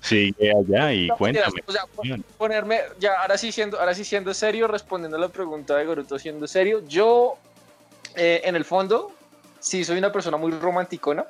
[0.00, 1.62] Sigue allá y no, cuéntame.
[1.66, 5.28] o sea, pon- ponerme, ya, ahora sí siendo, ahora sí siendo serio, respondiendo a la
[5.28, 7.34] pregunta de Goruto siendo serio, yo,
[8.14, 9.10] eh, en el fondo,
[9.58, 11.26] sí soy una persona muy romanticona,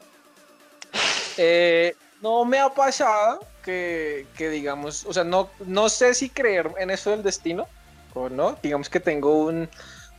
[1.38, 6.70] Eh, no me ha pasado que, que digamos, o sea, no, no sé si creer
[6.78, 7.66] en eso del destino
[8.14, 8.56] o no.
[8.62, 9.68] Digamos que tengo un,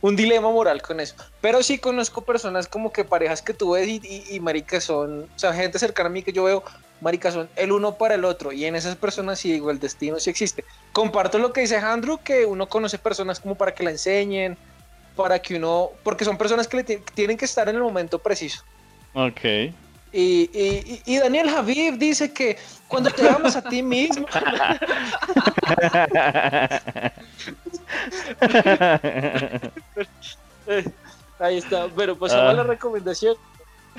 [0.02, 1.14] un dilema moral con eso.
[1.40, 5.22] Pero sí conozco personas como que parejas que tú ves y, y, y maricas son,
[5.22, 6.62] o sea, gente cercana a mí que yo veo,
[7.00, 8.52] maricas son el uno para el otro.
[8.52, 10.64] Y en esas personas sí digo, el destino sí existe.
[10.92, 14.58] Comparto lo que dice Andrew, que uno conoce personas como para que la enseñen,
[15.16, 18.18] para que uno, porque son personas que le ti- tienen que estar en el momento
[18.18, 18.62] preciso.
[19.14, 19.72] Ok.
[20.12, 22.56] Y, y- y- Daniel Javib dice que
[22.88, 24.26] cuando te amas a ti mismo,
[31.38, 32.64] ahí está, pero pasamos a la Ah.
[32.64, 33.36] recomendación.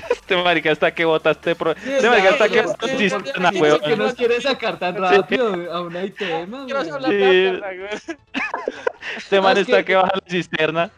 [0.10, 1.72] Este marica hasta que votaste pro...
[1.72, 3.10] Este marica hasta que sí,
[3.60, 3.80] weón.
[3.80, 5.54] ¿Por qué nos quiere sacar tan rápido?
[5.74, 8.16] Aún hay temas, Quiero hablar Sí.
[9.18, 10.92] Este man Es está que- que baja la cisterna.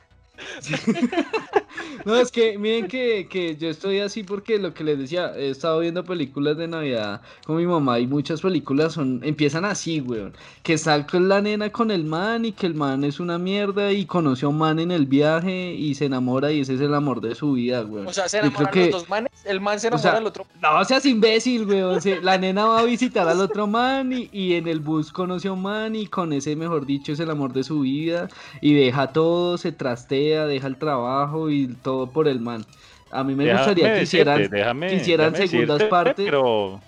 [2.05, 5.49] No, es que miren que, que yo estoy así porque lo que les decía, he
[5.49, 10.33] estado viendo películas de Navidad con mi mamá y muchas películas son empiezan así, weón.
[10.63, 10.77] Que
[11.09, 14.47] con la nena con el man y que el man es una mierda y conoció
[14.47, 17.35] a un man en el viaje y se enamora y ese es el amor de
[17.35, 18.07] su vida, weón.
[18.07, 20.27] O sea, se enamoran que- los dos manes, el man se o enamora sea, del
[20.27, 20.45] otro.
[20.61, 22.01] No seas imbécil, weón.
[22.01, 25.49] se- la nena va a visitar al otro man y, y en el bus conoce
[25.49, 28.27] a un man y con ese, mejor dicho, es el amor de su vida
[28.59, 32.65] y deja todo, se trastea, deja el trabajo y todo por el man.
[33.11, 36.25] A mí me Déjame gustaría que hicieran, decirte, déjame- que hicieran déjame segundas decirte, partes.
[36.25, 36.79] Pero,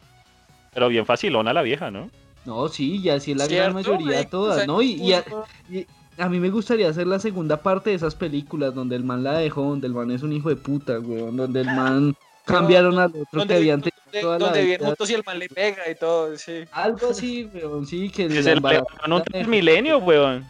[0.73, 2.09] pero bien facilona la vieja, ¿no?
[2.45, 4.21] No, sí, y así es la gran ¿Cierto, mayoría?
[4.21, 4.81] O todas, sea, ¿no?
[4.81, 5.23] Y, y a,
[5.69, 5.85] y
[6.17, 9.37] a mí me gustaría hacer la segunda parte de esas películas donde el man la
[9.37, 12.15] dejó, donde el man es un hijo de puta, weón, donde el man
[12.45, 14.87] cambiaron al otro que donde, habían tenido donde, toda la donde viven vida.
[14.87, 16.63] juntos y el man le pega y todo, sí.
[16.71, 20.45] Algo así, weón, sí, que Que la se le un la milenio, weón.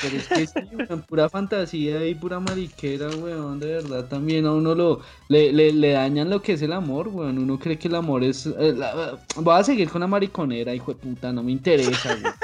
[0.00, 4.04] Pero es que sí, weón, pura fantasía y pura mariquera, weón, de verdad.
[4.06, 7.38] También a uno lo le, le, le dañan lo que es el amor, weón.
[7.38, 8.46] Uno cree que el amor es.
[8.46, 12.34] eh, la- voy a seguir con la mariconera, hijo de puta, no me interesa, weón.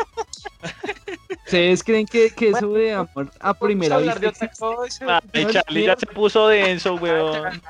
[1.45, 5.21] ¿Ustedes creen que, que eso de amor a primera vista de otra cosa.
[5.35, 7.61] No, Charlie ya se puso denso, weón.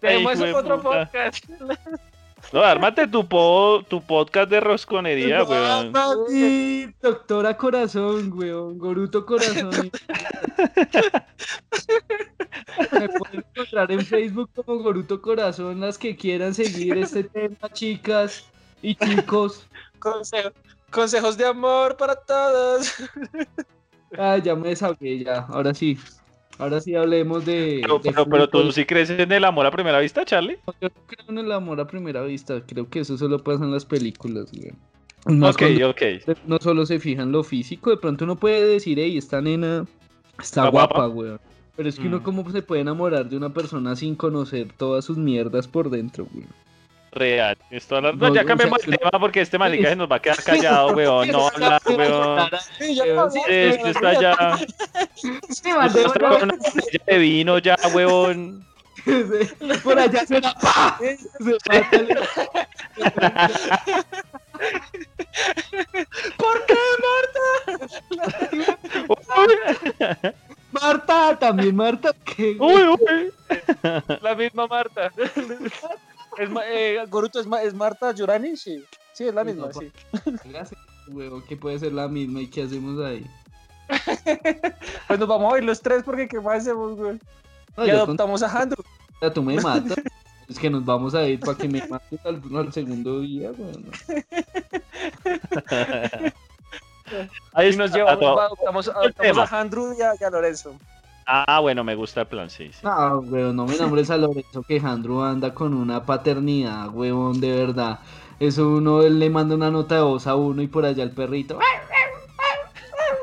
[0.00, 1.44] Tenemos otro podcast.
[2.52, 5.92] No, ármate tu, po, tu podcast de rosconería, weón.
[6.28, 9.70] Sí, doctora Corazón, weón, Goruto Corazón.
[12.92, 18.44] Me pueden encontrar en Facebook como Goruto Corazón, las que quieran seguir este tema, chicas
[18.82, 19.66] y chicos.
[19.98, 20.52] Consejo-
[20.90, 22.92] consejos de amor para todos.
[24.16, 25.98] Ah, ya me desahogué, ya, ahora sí.
[26.58, 27.80] Ahora sí hablemos de...
[27.82, 30.58] Pero, de pero, pero tú sí crees en el amor a primera vista, Charlie.
[30.80, 33.72] Yo no creo en el amor a primera vista, creo que eso solo pasa en
[33.72, 35.40] las películas, weón.
[35.40, 36.02] Más Ok, ok.
[36.46, 39.84] no solo se fija en lo físico, de pronto uno puede decir, hey, esta nena
[40.38, 41.08] está ¿Está guapa, guapa?
[41.08, 41.40] weón.
[41.76, 42.22] Pero es que uno Mm.
[42.22, 46.46] cómo se puede enamorar de una persona sin conocer todas sus mierdas por dentro, weón.
[47.14, 47.56] Real.
[47.70, 50.42] Esto No, No, ya cambiamos el tema porque este marica se nos va a quedar
[50.42, 51.28] callado, weón.
[51.28, 52.50] No habla, weón.
[52.78, 53.00] Sí,
[53.48, 54.58] Este está ya.
[55.48, 58.64] Está con una botella de vino ya, weón.
[59.82, 60.98] Por allá suena ¡pa!
[60.98, 62.18] Se mata el-
[66.36, 66.74] ¿Por qué,
[70.72, 72.12] Marta, también Marta.
[72.24, 73.32] ¿qué, Uy, uy.
[73.82, 74.18] Marta?
[74.22, 75.12] La misma Marta.
[76.38, 78.84] Es, eh, Goruto es, ma- es Marta Yurani, sí.
[79.12, 79.92] Sí, es la misma, No, sí.
[81.08, 83.24] Huevo, que puede ser la misma y qué hacemos ahí.
[85.06, 87.20] Pues nos vamos a ir los tres porque ¿qué más hacemos, güey?
[87.76, 88.82] No, y adoptamos a Andrew.
[89.12, 89.98] contra tú me matas.
[90.48, 93.90] Es que nos vamos a ir para que me mates al, al segundo día, weón.
[97.52, 100.74] Ahí nos está, llevamos, adoptamos, adoptamos a Andrew y a, y a Lorenzo.
[101.26, 102.70] Ah, bueno, me gusta el plan, sí.
[102.72, 102.80] sí.
[102.84, 107.50] No, weón, no me nombres a Lorenzo que Jandro anda con una paternidad, weón, de
[107.56, 108.00] verdad.
[108.40, 111.10] Eso uno él le manda una nota de voz a uno y por allá el
[111.12, 111.58] perrito.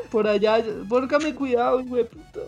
[0.09, 0.57] Por allá,
[0.89, 2.41] póngame cuidado, güey, puto.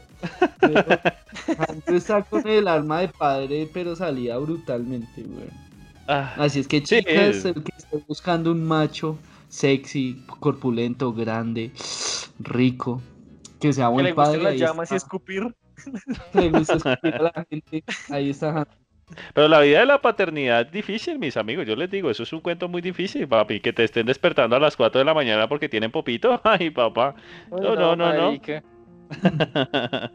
[1.57, 5.49] Jandro está con el alma de padre, pero salía brutalmente, weón.
[6.07, 11.13] Ah, Así es que Sí, chicas, es- el que esté buscando un macho sexy, corpulento,
[11.13, 11.71] grande,
[12.39, 13.01] rico,
[13.63, 15.55] que sea Que buen le gusten padre, las llamas y escupir.
[16.33, 18.67] le gusta escupir a la gente, ahí está.
[19.33, 21.65] Pero la vida de la paternidad es difícil, mis amigos.
[21.65, 23.61] Yo les digo, eso es un cuento muy difícil, papi.
[23.61, 26.41] Que te estén despertando a las 4 de la mañana porque tienen popito.
[26.43, 27.15] Ay, papá.
[27.51, 28.37] No, no, no, no.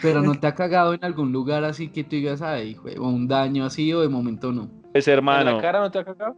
[0.00, 3.08] Pero no te ha cagado en algún lugar así que tú digas, ay, güey, o
[3.08, 4.70] un daño así, o de momento no.
[4.92, 5.56] Pues ¿En hermano.
[5.56, 6.36] la cara no te ha cagado?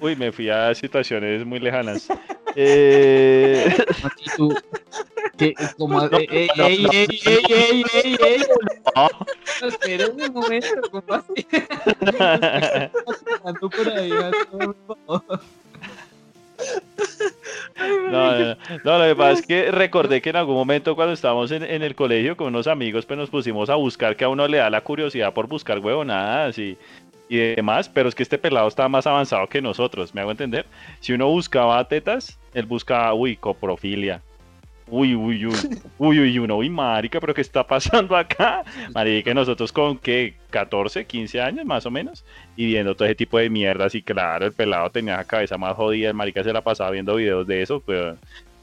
[0.00, 2.08] Uy, me fui a situaciones muy lejanas.
[2.60, 3.72] Eh,
[4.36, 4.52] tú-
[5.36, 5.54] ¿qué?
[5.76, 6.00] ¿Cómo?
[6.00, 6.90] No, ey, ey, no, ey, no.
[6.92, 8.42] ey, ey, ey, ey, ey.
[8.96, 9.68] no.
[9.68, 11.46] Espérenme un momento, ¿cómo así?
[13.60, 14.10] Por ahí.
[18.10, 21.52] No, no, no, lo que pasa es que recordé que en algún momento cuando estábamos
[21.52, 24.48] en, en el colegio con unos amigos, pues nos pusimos a buscar, que a uno
[24.48, 26.76] le da la curiosidad por buscar huevonadas y,
[27.28, 30.66] y demás, pero es que este pelado estaba más avanzado que nosotros, ¿me hago entender?
[31.00, 34.22] Si uno buscaba tetas, él buscaba, uy, coprofilia.
[34.90, 35.54] Uy, uy, uy,
[35.98, 38.64] uy, uy, uno, uy, marica, pero ¿qué está pasando acá?
[38.94, 40.34] Marica, nosotros con, ¿qué?
[40.50, 42.24] 14, 15 años más o menos,
[42.56, 45.74] y viendo todo ese tipo de mierdas, y claro, el pelado tenía la cabeza más
[45.76, 48.16] jodida, el marica se la pasaba viendo videos de eso, pero...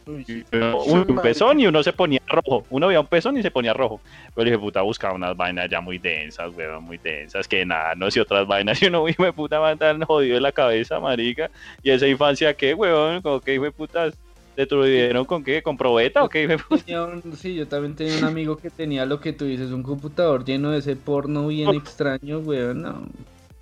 [0.07, 1.21] un marica.
[1.21, 3.99] pezón y uno se ponía rojo, uno veía un pezón y se ponía rojo,
[4.33, 8.09] pero dije, puta, buscaba unas vainas ya muy densas, weón, muy densas, que nada, no
[8.11, 11.49] sé, otras vainas, y uno, uy, me puta, va tan jodido de la cabeza, marica,
[11.81, 13.21] y esa infancia, ¿qué, weón?
[13.21, 14.13] Como que, hijo de putas,
[14.55, 15.61] ¿te tuvieron con qué?
[15.63, 16.83] ¿Con probeta o qué, hijo de puta?
[16.83, 19.83] Tenía un- sí, yo también tenía un amigo que tenía lo que tú dices, un
[19.83, 22.81] computador lleno de ese porno bien extraño, weón.
[22.81, 23.03] No.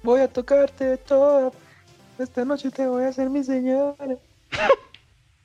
[0.03, 1.51] Voy a tocarte toda.
[2.19, 3.95] Esta noche te voy a hacer mi señora.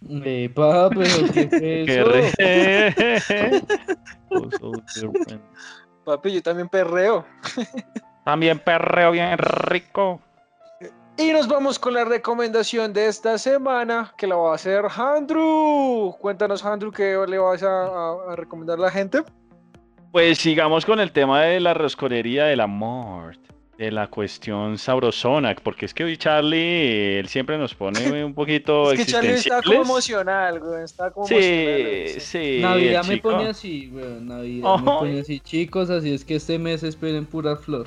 [0.07, 1.49] Epa, pero ¿qué
[1.87, 5.13] es eso?
[6.05, 7.25] Papi, yo también perreo.
[8.25, 10.21] También perreo bien rico.
[11.17, 16.15] Y nos vamos con la recomendación de esta semana, que la va a hacer Andrew.
[16.21, 19.23] Cuéntanos, Andrew, qué le vas a, a- a recomendar a la gente.
[20.13, 23.37] Pues sigamos con el tema de la rosconería del amor,
[23.79, 28.91] de la cuestión sabrosona, porque es que hoy Charlie, él siempre nos pone un poquito
[28.93, 30.83] Es que Charlie está como emocional, güey.
[30.83, 32.09] Está como emocional.
[32.09, 32.59] Sí, sí.
[32.61, 33.31] Navidad me chico.
[33.31, 34.27] pone así, weón.
[34.27, 35.91] Navidad me pone así, chicos.
[35.91, 37.87] Así es que este mes esperen pura flor.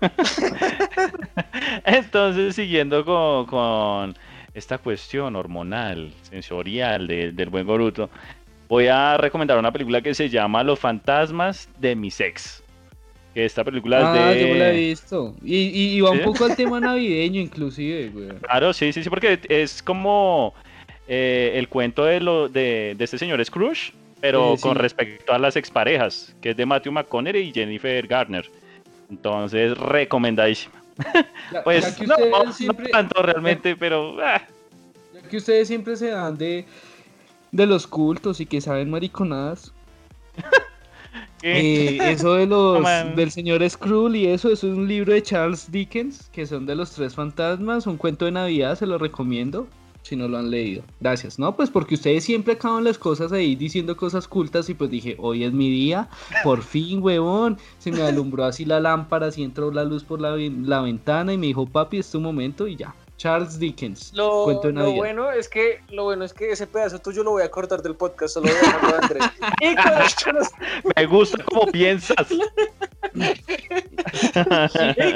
[1.84, 4.14] Entonces, siguiendo con, con
[4.52, 8.10] esta cuestión hormonal, sensorial de- del buen Goruto,
[8.68, 12.62] voy a recomendar una película que se llama Los fantasmas de mi sex.
[13.38, 14.48] Que esta película Ah, es de...
[14.48, 15.32] yo la he visto.
[15.44, 18.38] Y, y, y va un poco al tema navideño, inclusive, weón.
[18.40, 20.54] Claro, sí, sí, sí, porque es como
[21.06, 24.62] eh, el cuento de, lo, de, de este señor Scrooge, pero sí.
[24.64, 28.50] con respecto a las exparejas, que es de Matthew McConaughey y Jennifer Garner.
[29.08, 30.74] Entonces, recomendadísima.
[31.62, 34.16] Pues no, no siempre, tanto realmente, pero...
[34.20, 34.42] ah,
[35.14, 36.64] ya que ustedes siempre se dan de,
[37.52, 39.72] de los cultos y que saben mariconadas.
[41.42, 42.84] Eh, eso de los
[43.14, 46.74] del señor Skrull y eso, eso es un libro de Charles Dickens, que son de
[46.74, 49.66] los tres fantasmas, un cuento de Navidad, se lo recomiendo
[50.02, 50.82] si no lo han leído.
[51.00, 51.54] Gracias, ¿no?
[51.54, 55.44] Pues porque ustedes siempre acaban las cosas ahí diciendo cosas cultas y pues dije, hoy
[55.44, 56.08] es mi día,
[56.42, 57.58] por fin, huevón.
[57.78, 61.38] Se me alumbró así la lámpara, así entró la luz por la, la ventana y
[61.38, 62.94] me dijo, papi, es tu momento y ya.
[63.18, 64.96] Charles Dickens, Lo, cuento de lo Navidad.
[64.96, 67.96] bueno es que lo bueno es que ese pedazo tuyo lo voy a cortar del
[67.96, 69.24] podcast, solo voy a dejarlo a Andrés.
[69.60, 70.48] Y con esto nos-
[70.96, 72.14] Me gusta como piensas.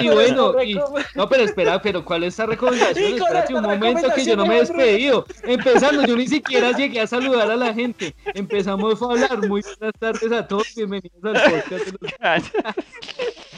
[0.01, 0.75] y bueno, y-
[1.15, 3.15] no, pero espera, pero ¿cuál es esta recomendación?
[3.15, 5.25] Espérate un momento que yo no me he despedido.
[5.45, 8.15] Empezando, yo ni siquiera llegué a saludar a la gente.
[8.35, 9.39] Empezamos a hablar.
[9.49, 10.67] Muy buenas tardes a todos.
[10.75, 11.87] Bienvenidos al podcast.
[11.87, 12.13] de los-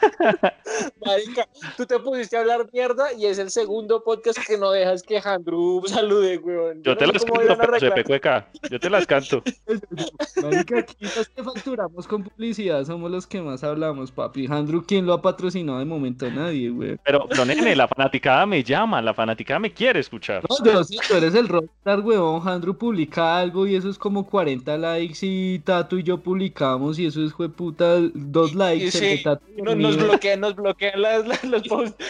[1.04, 5.02] Marica, tú te pusiste a hablar mierda y es el segundo podcast que no dejas
[5.02, 6.82] que Andrew salude, weón.
[6.82, 7.94] Yo te no las canto, pero se arreglar.
[7.94, 8.48] pecueca.
[8.70, 9.42] Yo te las canto.
[10.42, 14.46] Marica, aquí los que facturamos con publicidad somos los que más hablamos, papi.
[14.50, 16.30] Andrew, ¿quién lo ha patrocinado de momento?
[16.30, 16.96] Nadie, güey.
[17.04, 20.42] Pero, pero nene, la fanaticada me llama, la fanaticada me quiere escuchar.
[20.48, 22.46] No, pero sí, tú eres el rockstar, huevón.
[22.48, 27.06] Andrew publica algo y eso es como 40 likes y Tato y yo publicamos y
[27.06, 28.86] eso es, puta, dos likes.
[28.86, 29.22] el de sí,
[29.56, 32.04] el No- nos bloquean, nos bloquean las, las- los posts.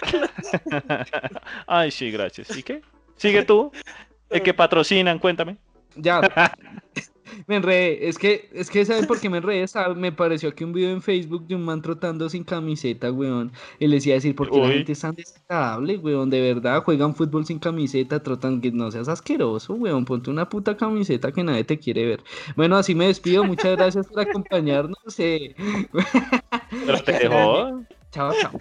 [1.66, 2.56] Ay, sí, gracias.
[2.56, 2.82] ¿Y qué?
[3.16, 3.70] Sigue tú.
[4.30, 5.56] El que patrocinan, cuéntame.
[5.96, 6.20] Ya.
[7.46, 8.08] Me enredé.
[8.08, 9.66] Es que, es que ¿saben por qué me enredé?
[9.96, 13.52] Me pareció que un video en Facebook de un man trotando sin camiseta, weón.
[13.78, 16.30] Y les iba a decir, ¿por qué la gente es tan desagradable, weón?
[16.30, 20.04] De verdad, juegan fútbol sin camiseta, trotan, que no seas asqueroso, weón.
[20.04, 22.22] Ponte una puta camiseta que nadie te quiere ver.
[22.56, 23.44] Bueno, así me despido.
[23.44, 24.98] Muchas gracias por acompañarnos.
[25.18, 25.54] eh.
[26.86, 27.82] Pero te dejó.
[28.12, 28.52] Chao, chao.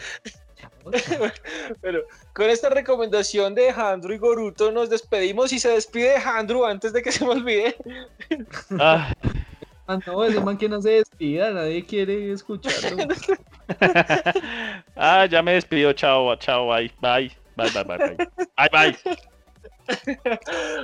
[1.82, 6.94] Pero con esta recomendación de Andrew y Goruto nos despedimos y se despide Andrew antes
[6.94, 7.76] de que se me olvide.
[8.80, 9.14] Ah,
[9.90, 13.08] Ah, no, ese man que no se despida, nadie quiere escucharlo.
[14.96, 15.94] ah, ya me despido.
[15.94, 18.16] Chao, chao, bye, bye, bye, bye, bye, bye.
[18.56, 18.98] Bye, bye.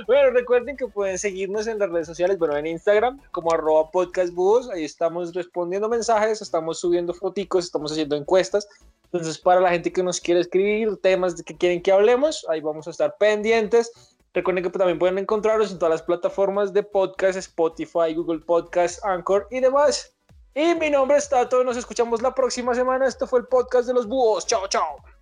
[0.08, 4.68] Bueno, recuerden que pueden seguirnos en las redes sociales, bueno, en Instagram como arroba podcastbúhos,
[4.70, 8.66] ahí estamos respondiendo mensajes, estamos subiendo foticos, estamos haciendo encuestas
[9.12, 12.86] Entonces, para la gente que nos quiere escribir temas que quieren que hablemos, ahí vamos
[12.86, 13.90] a estar pendientes.
[14.34, 19.46] Recuerden que también pueden encontrarnos en todas las plataformas de podcast, Spotify, Google Podcast, Anchor
[19.50, 20.14] y demás.
[20.54, 23.06] Y mi nombre es Tato, nos escuchamos la próxima semana.
[23.06, 24.46] Esto fue el podcast de los búhos.
[24.46, 25.15] Chao, chao.